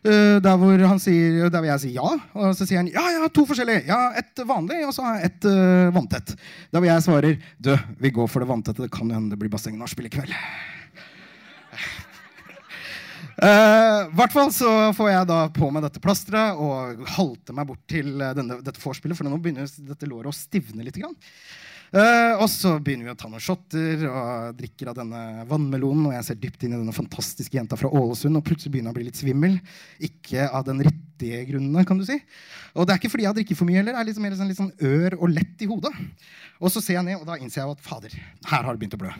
Uh, 0.05 0.37
der 0.45 0.59
hvor 0.61 0.83
sier, 1.01 1.49
der 1.49 1.63
vil 1.63 1.71
jeg 1.71 1.81
si 1.81 1.95
ja. 1.95 2.11
Og 2.37 2.53
så 2.53 2.67
sier 2.67 2.83
han 2.83 2.91
ja, 2.91 3.07
jeg 3.15 3.23
har 3.23 3.33
to 3.33 3.47
forskjellige. 3.49 3.87
Ja, 3.89 4.13
Et 4.21 4.45
vanlig, 4.45 4.83
og 4.85 4.93
så 4.93 5.07
har 5.07 5.17
jeg 5.17 5.31
et 5.31 5.49
uh, 5.49 5.89
vanntett. 5.95 6.35
Der 6.69 6.83
hvor 6.83 6.89
jeg 6.91 7.07
svarer 7.07 7.41
du, 7.57 7.73
vi 7.97 8.13
går 8.13 8.29
for 8.29 8.45
det 8.45 8.51
vanntette. 8.53 8.85
Det 8.85 8.93
kan 8.93 9.09
hende 9.09 9.33
det 9.33 9.41
blir 9.41 9.53
basseng-nachspiel 9.55 10.11
i 10.11 10.13
kveld. 10.13 10.37
Uh, 13.41 14.05
hvert 14.15 14.31
fall 14.37 14.53
så 14.53 14.93
får 14.95 15.13
jeg 15.15 15.33
da 15.33 15.41
på 15.51 15.73
meg 15.73 15.83
dette 15.83 15.99
plasteret 16.03 16.61
og 16.61 17.01
halter 17.17 17.57
meg 17.57 17.73
bort 17.73 17.81
til 17.89 18.13
denne, 18.21 18.61
dette 18.61 18.79
vorspielet, 18.79 19.17
for 19.17 19.25
nå 19.25 19.41
begynner 19.41 19.65
dette 19.65 20.13
låret 20.13 20.29
å 20.29 20.37
stivne 20.45 20.85
litt. 20.85 21.01
Grann. 21.01 21.17
Uh, 21.95 22.35
og 22.43 22.49
så 22.51 22.73
begynner 22.83 23.07
vi 23.07 23.13
å 23.13 23.15
ta 23.15 23.29
noen 23.31 23.43
shotter 23.43 24.01
og 24.09 24.57
drikker 24.59 24.89
av 24.91 24.97
denne 24.97 25.45
vannmelonen. 25.47 26.09
Og 26.09 26.15
jeg 26.17 26.27
ser 26.27 26.39
dypt 26.41 26.65
inn 26.65 26.73
i 26.73 26.79
denne 26.79 26.95
fantastiske 26.95 27.55
jenta 27.55 27.77
fra 27.79 27.87
Ålesund 27.87 28.35
og 28.35 28.43
plutselig 28.43 28.73
begynner 28.73 28.91
jeg 28.91 28.95
å 28.95 28.99
bli 28.99 29.07
litt 29.07 29.21
svimmel. 29.21 29.55
Ikke 30.03 30.49
av 30.49 30.65
den 30.67 30.83
riktige 30.83 31.45
grunnene, 31.47 31.85
kan 31.87 32.01
du 32.01 32.03
si. 32.07 32.19
Og 32.75 32.83
det 32.83 32.95
er 32.95 32.99
ikke 32.99 33.13
fordi 33.13 33.23
jeg 33.23 33.31
har 33.31 33.39
drikket 33.39 33.61
for 33.61 33.69
mye 33.69 33.79
heller. 33.79 33.95
Det 33.95 34.03
er 34.03 34.09
litt 34.11 34.21
mer 34.25 34.35
sånn, 34.35 34.51
litt 34.51 34.59
sånn 34.59 34.75
ør 34.91 35.15
og 35.21 35.31
lett 35.37 35.63
i 35.63 35.69
hodet. 35.71 35.93
Og 36.59 36.73
så 36.73 36.83
ser 36.83 36.99
jeg 36.99 37.07
ned, 37.07 37.21
og 37.21 37.29
da 37.29 37.39
innser 37.39 37.63
jeg 37.63 37.77
at 37.77 37.87
fader, 37.87 38.19
her 38.51 38.67
har 38.67 38.75
det 38.75 38.83
begynt 38.83 38.99
å 38.99 39.03
blø. 39.05 39.15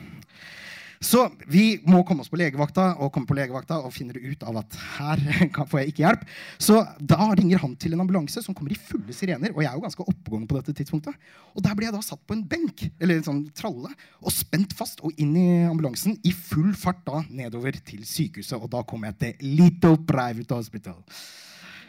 Så 1.00 1.26
vi 1.50 1.78
må 1.86 2.02
komme 2.06 2.24
oss 2.24 2.30
på 2.32 2.38
legevakta 2.40 2.94
og 3.02 3.12
komme 3.14 3.28
på 3.28 3.36
legevakta 3.36 3.78
og 3.84 3.94
finner 3.94 4.18
ut 4.20 4.42
av 4.46 4.60
at 4.62 4.78
her 4.96 5.22
får 5.70 5.80
jeg 5.82 5.92
ikke 5.92 6.04
hjelp. 6.04 6.26
Så 6.62 6.80
da 7.00 7.30
ringer 7.36 7.62
han 7.62 7.76
til 7.80 7.96
en 7.96 8.04
ambulanse 8.04 8.42
som 8.44 8.56
kommer 8.56 8.74
i 8.74 8.80
fulle 8.80 9.16
sirener. 9.16 9.54
Og 9.54 9.62
jeg 9.64 9.70
er 9.70 9.78
jo 9.78 9.84
ganske 9.86 10.06
oppegående 10.06 10.50
på 10.50 10.58
dette 10.60 10.76
tidspunktet. 10.80 11.16
Og 11.54 11.64
der 11.64 11.76
blir 11.76 11.90
jeg 11.90 11.96
da 11.96 12.04
satt 12.04 12.22
på 12.26 12.36
en 12.36 12.44
benk 12.48 12.86
eller 12.96 13.18
en 13.18 13.26
sånn 13.28 13.42
tralle 13.56 13.92
og 14.22 14.34
spent 14.34 14.76
fast 14.76 15.02
og 15.06 15.16
inn 15.20 15.34
i 15.38 15.48
ambulansen 15.68 16.18
i 16.26 16.34
full 16.34 16.72
fart 16.76 17.04
da 17.06 17.22
nedover 17.28 17.76
til 17.86 18.04
sykehuset. 18.06 18.58
Og 18.60 18.70
da 18.72 18.84
kommer 18.88 19.12
jeg 19.12 19.20
til 19.22 19.58
Little 19.60 19.98
Private 20.08 20.60
Hospital. 20.60 21.02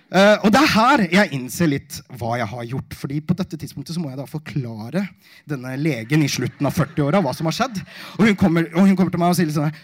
Uh, 0.08 0.40
og 0.40 0.54
det 0.56 0.60
er 0.62 0.70
her 0.72 1.02
jeg 1.12 1.36
innser 1.36 1.68
litt 1.68 1.98
hva 2.16 2.38
jeg 2.40 2.48
har 2.48 2.68
gjort. 2.70 2.94
fordi 2.96 3.18
på 3.20 3.36
dette 3.36 3.58
tidspunktet 3.60 3.96
så 3.96 4.00
må 4.00 4.08
jeg 4.08 4.20
da 4.22 4.24
forklare 4.30 5.02
denne 5.44 5.74
legen 5.76 6.22
i 6.24 6.30
slutten 6.32 6.68
av 6.68 6.78
40-åra 6.78 7.20
hva 7.20 7.34
som 7.36 7.50
har 7.50 7.56
skjedd. 7.58 7.82
Og 8.16 8.30
hun, 8.30 8.38
kommer, 8.40 8.70
og 8.72 8.88
hun 8.88 8.96
kommer 8.96 9.12
til 9.12 9.20
meg 9.20 9.34
og 9.34 9.40
sier 9.40 9.50
litt 9.50 9.58
sånn 9.58 9.68
her, 9.68 9.82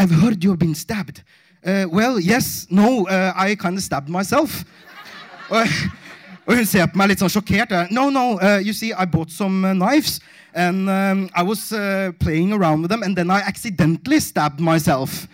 I've 0.00 0.14
heard 0.22 0.42
you've 0.42 0.58
been 0.58 0.74
stabbed. 0.74 1.20
Uh, 1.62 1.84
well, 1.92 2.18
yes, 2.18 2.66
no, 2.70 3.04
uh, 3.06 3.32
I 3.36 3.54
kind 3.54 3.76
of 3.76 3.84
stabbed 3.84 4.08
myself. 4.08 4.64
og, 5.50 5.68
hun 6.48 6.64
ser 6.66 6.88
på 6.88 6.98
meg 6.98 7.12
litt 7.12 7.20
sånn 7.20 7.30
sjokkert. 7.30 7.70
No, 7.92 8.08
no, 8.10 8.40
you 8.58 8.72
see, 8.72 8.90
I 8.92 9.04
bought 9.04 9.30
some 9.30 9.76
knives. 9.76 10.18
And 10.54 10.88
um, 10.90 11.28
I 11.36 11.42
was 11.44 11.68
playing 12.18 12.52
around 12.52 12.82
with 12.82 12.90
them, 12.90 13.04
and 13.04 13.16
then 13.16 13.30
I 13.30 13.40
accidentally 13.40 14.18
stabbed 14.20 14.60
myself. 14.60 15.28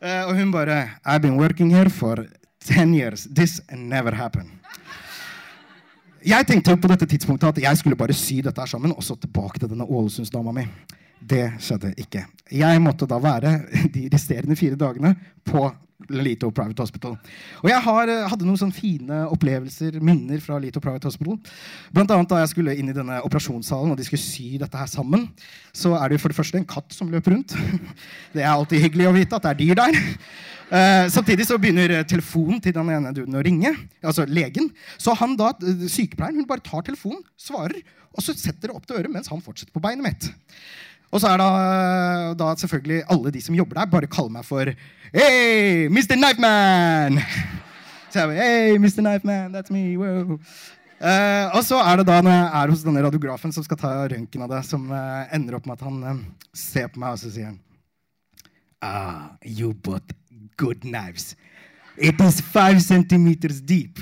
og 0.00 0.36
hun 0.36 0.48
bare 0.52 0.96
I've 1.04 1.20
been 1.20 1.36
working 1.36 1.74
here 1.74 1.90
for 1.90 2.24
10 2.64 2.94
years. 2.94 3.26
This 3.34 3.60
never 3.72 4.14
happened. 4.14 4.50
Jeg 6.20 6.46
tenkte 6.46 6.76
på 6.76 6.88
dette 6.90 7.06
tidspunktet 7.08 7.48
at 7.48 7.62
jeg 7.62 7.78
skulle 7.80 7.96
bare 7.96 8.12
sy 8.12 8.42
dette 8.44 8.66
sammen 8.68 8.92
og 8.92 9.04
så 9.04 9.16
tilbake 9.16 9.58
til 9.58 9.70
denne 9.70 9.86
Ålesundsdama 9.88 10.52
mi. 10.52 10.66
Det 11.20 11.46
skjedde 11.60 11.94
ikke. 12.00 12.26
Jeg 12.52 12.80
måtte 12.82 13.08
da 13.08 13.16
være 13.20 13.60
de 13.94 14.08
resterende 14.12 14.56
fire 14.56 14.76
dagene 14.76 15.14
på 15.44 15.70
Lito 16.08 16.50
Private 16.50 16.82
Hospital. 16.82 17.16
Og 17.62 17.68
jeg 17.70 17.80
har, 17.84 18.08
eh, 18.08 18.28
hadde 18.28 18.46
noen 18.46 18.58
sånne 18.58 18.74
fine 18.74 19.18
opplevelser, 19.30 20.00
minner 20.00 20.40
fra 20.40 20.58
Lito 20.58 20.80
Private 20.80 21.04
Hospital. 21.04 21.38
Blant 21.92 22.10
annet 22.10 22.28
da 22.28 22.40
jeg 22.40 22.52
skulle 22.54 22.76
inn 22.76 22.88
i 22.88 22.96
denne 22.96 23.20
operasjonssalen 23.22 23.92
og 23.92 23.96
de 23.96 24.04
skulle 24.04 24.22
sy 24.22 24.56
dette 24.58 24.76
her 24.76 24.86
sammen, 24.86 25.28
så 25.72 25.94
er 26.02 26.08
det 26.08 26.20
for 26.20 26.28
det 26.28 26.36
første 26.36 26.56
en 26.56 26.64
katt 26.64 26.92
som 26.92 27.10
løper 27.10 27.36
rundt. 27.36 27.54
Det 28.34 28.42
er 28.42 28.52
alltid 28.52 28.80
hyggelig 28.80 29.08
å 29.08 29.14
vite 29.14 29.36
at 29.36 29.42
det 29.42 29.50
er 29.50 29.60
dyr 29.60 29.74
der. 29.74 30.00
Uh, 30.70 31.08
samtidig 31.10 31.48
så 31.48 31.56
begynner 31.58 31.90
eh, 31.90 32.04
telefonen 32.06 32.60
til 32.62 32.74
den 32.76 32.92
ene 32.94 33.10
duden 33.14 33.34
å 33.34 33.42
ringe. 33.42 33.72
Altså 34.06 34.22
legen. 34.30 34.68
Så 35.02 35.16
han 35.18 35.34
da, 35.38 35.48
eh, 35.66 35.86
sykepleieren 35.90 36.38
hun 36.38 36.46
bare 36.46 36.62
tar 36.62 36.84
telefonen, 36.86 37.24
svarer, 37.34 37.80
og 38.14 38.22
så 38.22 38.34
setter 38.38 38.70
det 38.70 38.76
opp 38.76 38.86
til 38.86 39.00
øret 39.00 39.10
mens 39.10 39.30
han 39.32 39.42
fortsetter 39.42 39.74
på 39.74 39.82
beinet 39.82 40.06
mitt. 40.06 40.28
Og 41.10 41.18
så 41.18 41.32
er 41.32 41.40
da, 41.42 41.48
da 42.38 42.52
selvfølgelig 42.60 43.00
alle 43.10 43.32
de 43.34 43.42
som 43.42 43.56
jobber 43.58 43.80
der, 43.80 43.90
bare 43.90 44.10
kaller 44.10 44.36
meg 44.36 44.46
for 44.46 44.70
Hey, 45.10 45.88
Mr. 45.90 46.14
Knife 46.14 46.38
Man! 46.38 47.18
Så 48.12 48.20
jeg 48.20 48.30
bare, 48.30 48.38
hey, 48.38 48.78
Mr. 48.78 49.02
Knife 49.02 49.26
Man, 49.26 49.50
that's 49.50 49.74
me, 49.74 49.96
wow. 49.98 50.38
Uh, 51.00 51.56
og 51.56 51.64
så 51.64 51.80
er 51.80 51.98
det 51.98 52.06
da 52.06 52.20
når 52.22 52.34
jeg 52.36 52.48
er 52.60 52.72
hos 52.74 52.82
denne 52.84 53.02
radiografen 53.02 53.54
som 53.56 53.64
skal 53.64 53.78
ta 53.80 53.90
røntgen 54.12 54.42
av 54.44 54.50
det, 54.52 54.62
som 54.68 54.86
uh, 54.92 55.26
ender 55.34 55.56
opp 55.58 55.66
med 55.66 55.80
at 55.80 55.86
han 55.88 56.00
uh, 56.04 56.24
ser 56.54 56.90
på 56.92 57.02
meg, 57.02 57.16
og 57.16 57.22
så 57.22 57.32
sier 57.32 57.50
han 57.50 57.58
Ah, 58.80 59.36
you 59.44 59.74
bought 59.74 60.14
good 60.60 60.84
knives. 60.84 61.36
It 61.96 62.20
is 62.20 62.40
five 62.40 62.82
centimeters 62.82 63.60
deep. 63.60 63.98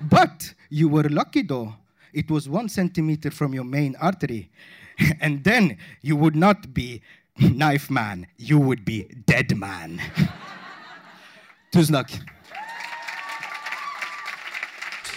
But 0.00 0.54
you 0.70 0.88
were 0.88 1.08
lucky 1.20 1.42
though. 1.42 1.74
It 2.12 2.30
was 2.30 2.48
one 2.48 2.68
centimeter 2.68 3.30
from 3.30 3.52
your 3.52 3.64
main 3.64 3.96
artery. 4.00 4.50
And 5.20 5.42
then 5.44 5.76
you 6.02 6.16
would 6.16 6.36
not 6.36 6.72
be 6.72 7.02
knife 7.38 7.90
man, 7.90 8.26
you 8.36 8.58
would 8.58 8.84
be 8.84 9.06
dead 9.26 9.56
man. 9.56 10.00
Tusen 11.74 11.98
takk. 11.98 12.14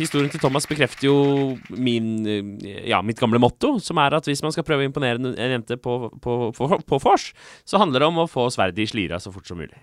Historien 0.01 0.31
til 0.33 0.41
Thomas 0.41 0.65
bekrefter 0.65 1.07
jo 1.07 1.17
min, 1.69 2.25
ja, 2.87 3.01
mitt 3.05 3.19
gamle 3.21 3.41
motto, 3.41 3.75
som 3.83 3.99
er 4.01 4.15
at 4.17 4.25
hvis 4.25 4.41
man 4.41 4.53
skal 4.55 4.65
prøve 4.65 4.85
å 4.85 4.89
imponere 4.89 5.21
en 5.21 5.55
jente 5.57 5.77
på, 5.77 5.97
på, 6.23 6.37
på, 6.57 6.69
på 6.89 7.01
vors, 7.03 7.31
så 7.67 7.81
handler 7.81 8.01
det 8.01 8.09
om 8.09 8.21
å 8.23 8.29
få 8.29 8.47
sverdet 8.53 8.81
i 8.81 8.89
slira 8.89 9.19
så 9.21 9.33
fort 9.35 9.49
som 9.49 9.61
mulig. 9.61 9.77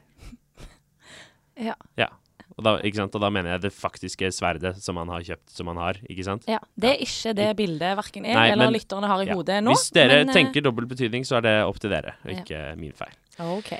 Ja. 1.58 1.74
Ja. 1.98 2.08
Og 2.58 2.64
da, 2.66 2.72
og 2.82 3.20
da 3.22 3.28
mener 3.30 3.52
jeg 3.54 3.62
det 3.68 3.70
faktiske 3.74 4.32
sverdet 4.34 4.80
som 4.82 4.96
han 4.98 5.10
har 5.12 5.22
kjøpt, 5.22 5.52
som 5.54 5.68
han 5.70 5.78
har. 5.78 6.00
ikke 6.10 6.24
sant? 6.26 6.46
ja. 6.50 6.58
Det 6.74 6.90
er 6.90 7.04
ikke 7.04 7.34
det 7.38 7.48
bildet 7.60 7.96
verken 8.00 8.26
jeg 8.26 8.34
Nei, 8.34 8.48
eller 8.50 8.66
men- 8.66 8.74
lytterne 8.74 9.06
har 9.06 9.22
i 9.22 9.28
hodet 9.30 9.60
nå. 9.62 9.70
Hvis 9.76 9.92
dere 9.94 10.24
men, 10.24 10.28
eh, 10.28 10.34
tenker 10.34 10.64
dobbel 10.66 10.86
betydning, 10.90 11.22
så 11.24 11.38
er 11.38 11.46
det 11.46 11.54
opp 11.64 11.78
til 11.78 11.90
dere, 11.90 12.16
og 12.24 12.34
ikke 12.34 12.76
min 12.76 12.92
feil. 12.92 13.14
OK. 13.38 13.72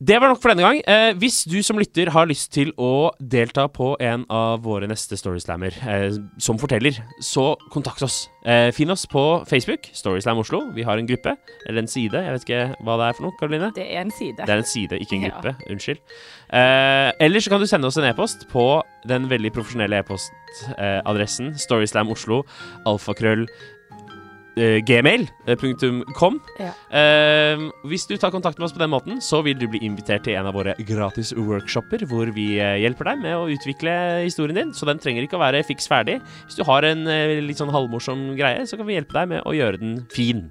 Det 0.00 0.16
var 0.16 0.30
nok 0.32 0.38
for 0.40 0.48
denne 0.48 0.64
gang. 0.64 0.78
Eh, 0.88 1.10
hvis 1.20 1.42
du 1.44 1.58
som 1.60 1.76
lytter 1.76 2.08
har 2.08 2.24
lyst 2.24 2.48
til 2.54 2.70
å 2.80 3.10
delta 3.20 3.66
på 3.68 3.90
en 4.00 4.22
av 4.32 4.62
våre 4.64 4.86
neste 4.88 5.12
Storyslammer 5.20 5.74
eh, 5.84 6.14
som 6.40 6.56
forteller, 6.56 6.96
så 7.20 7.50
kontakt 7.74 8.00
oss. 8.06 8.22
Eh, 8.48 8.70
Finn 8.72 8.88
oss 8.94 9.04
på 9.04 9.24
Facebook, 9.50 9.90
Storyslam 9.92 10.40
Oslo. 10.40 10.62
Vi 10.72 10.86
har 10.88 10.96
en 10.96 11.08
gruppe, 11.10 11.34
eller 11.68 11.82
en 11.84 11.90
side. 11.92 12.16
Jeg 12.16 12.32
vet 12.32 12.46
ikke 12.48 12.62
hva 12.86 12.96
det 12.96 13.08
er 13.10 13.18
for 13.18 13.26
noe, 13.26 13.36
Karoline. 13.42 13.68
Det 13.76 13.84
er 13.90 14.00
en 14.06 14.14
side. 14.16 14.38
Det 14.40 14.48
er 14.56 14.62
en 14.64 14.70
side, 14.72 15.00
ikke 15.04 15.18
en 15.18 15.26
Ja. 15.28 15.34
gruppe. 15.36 15.52
Unnskyld. 15.68 16.00
Eh, 16.48 17.12
eller 17.20 17.44
så 17.44 17.52
kan 17.52 17.60
du 17.60 17.66
sende 17.68 17.86
oss 17.92 17.98
en 18.00 18.08
e-post 18.08 18.48
på 18.48 18.64
den 19.06 19.28
veldig 19.28 19.52
profesjonelle 19.52 20.00
e-postadressen 20.00 21.52
storyslamoslo 21.60 22.40
alfakrøll 22.88 23.44
gmail.com. 24.86 26.38
Ja. 26.60 26.70
Uh, 26.92 27.66
hvis 27.90 28.06
du 28.10 28.16
tar 28.20 28.32
kontakt 28.34 28.60
med 28.60 28.68
oss 28.68 28.74
på 28.76 28.82
den 28.82 28.92
måten, 28.92 29.20
så 29.24 29.42
vil 29.46 29.58
du 29.60 29.66
bli 29.70 29.82
invitert 29.86 30.26
til 30.26 30.36
en 30.38 30.48
av 30.50 30.56
våre 30.56 30.74
gratis 30.88 31.32
workshoper, 31.36 32.04
hvor 32.10 32.32
vi 32.36 32.52
eh, 32.60 32.78
hjelper 32.82 33.12
deg 33.12 33.22
med 33.24 33.36
å 33.38 33.48
utvikle 33.52 33.94
historien 34.24 34.58
din. 34.58 34.74
Så 34.76 34.88
den 34.88 35.00
trenger 35.02 35.26
ikke 35.26 35.38
å 35.38 35.44
være 35.44 35.64
fiks 35.66 35.88
ferdig. 35.90 36.18
Hvis 36.46 36.58
du 36.60 36.64
har 36.68 36.86
en 36.88 37.06
uh, 37.08 37.36
litt 37.44 37.60
sånn 37.60 37.72
halvmorsom 37.74 38.32
greie, 38.38 38.66
så 38.68 38.80
kan 38.80 38.88
vi 38.88 38.98
hjelpe 38.98 39.16
deg 39.16 39.32
med 39.36 39.46
å 39.48 39.56
gjøre 39.56 39.80
den 39.82 40.02
fin. 40.12 40.48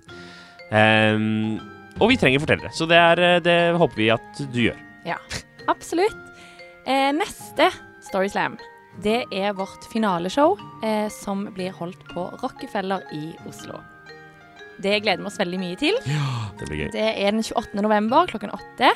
Um, 0.69 1.59
og 1.99 2.13
vi 2.13 2.17
trenger 2.19 2.41
fortellere, 2.43 2.71
så 2.71 2.87
det, 2.87 2.97
er, 2.99 3.21
eh, 3.25 3.43
det 3.43 3.59
håper 3.79 3.99
vi 3.99 4.09
at 4.13 4.43
du 4.53 4.59
gjør. 4.69 4.81
Ja, 5.07 5.19
Absolutt. 5.69 6.17
Eh, 6.87 7.11
neste 7.13 7.69
Storyslam, 8.01 8.57
det 9.03 9.23
er 9.35 9.53
vårt 9.53 9.85
finaleshow 9.91 10.57
eh, 10.83 11.09
som 11.13 11.45
blir 11.53 11.75
holdt 11.75 12.01
på 12.13 12.25
Rockefeller 12.41 13.05
i 13.13 13.35
Oslo. 13.45 13.77
Det 14.81 14.99
gleder 15.03 15.19
vi 15.23 15.27
oss 15.27 15.39
veldig 15.39 15.59
mye 15.59 15.75
til. 15.79 15.95
Ja, 16.07 16.27
Det 16.59 16.67
blir 16.69 16.85
gøy. 16.85 16.91
Det 16.93 17.07
er 17.09 17.31
den 17.31 17.43
28. 17.43 17.81
november 17.83 18.27
klokken 18.31 18.51
åtte. 18.55 18.91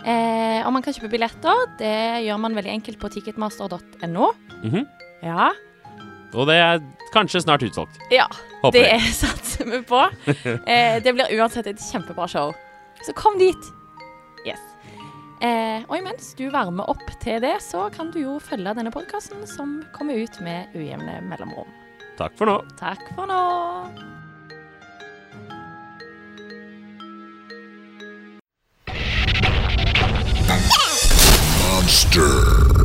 Eh, 0.00 0.60
og 0.64 0.72
man 0.72 0.82
kan 0.82 0.94
kjøpe 0.96 1.10
billetter. 1.12 1.66
Det 1.78 2.24
gjør 2.24 2.38
man 2.40 2.54
veldig 2.56 2.72
enkelt 2.78 2.98
på 3.02 3.10
ticketmaster.no. 3.12 4.30
Mhm. 4.64 4.86
Ja. 5.22 5.50
Og 6.32 6.46
det 6.46 6.56
er 6.62 6.78
kanskje 7.12 7.42
snart 7.44 7.62
utsolgt. 7.66 7.98
ja. 8.10 8.26
Håper 8.62 8.76
Det 8.76 8.86
jeg. 8.86 9.00
er 9.00 9.12
satser 9.24 9.64
vi 9.70 9.78
på. 9.88 10.00
Eh, 10.68 11.00
det 11.00 11.14
blir 11.16 11.30
uansett 11.40 11.66
et 11.66 11.80
kjempebra 11.80 12.26
show. 12.28 12.52
Så 13.02 13.12
kom 13.16 13.38
dit. 13.40 13.70
Yes. 14.46 14.60
Eh, 15.40 15.80
og 15.88 15.96
imens 15.96 16.34
du 16.36 16.50
varmer 16.52 16.84
opp 16.92 17.06
til 17.22 17.40
det, 17.40 17.54
så 17.64 17.86
kan 17.92 18.10
du 18.12 18.20
jo 18.20 18.38
følge 18.38 18.74
denne 18.76 18.92
podkasten 18.92 19.46
som 19.48 19.78
kommer 19.96 20.14
ut 20.20 20.40
med 20.44 20.68
ujevne 20.76 21.22
mellomrom. 21.24 21.68
Takk 22.20 22.36
for 22.36 22.46
nå. 22.52 22.58
Takk 22.76 23.00
for 23.16 23.24
nå. 23.26 23.40
Monster. 30.50 32.80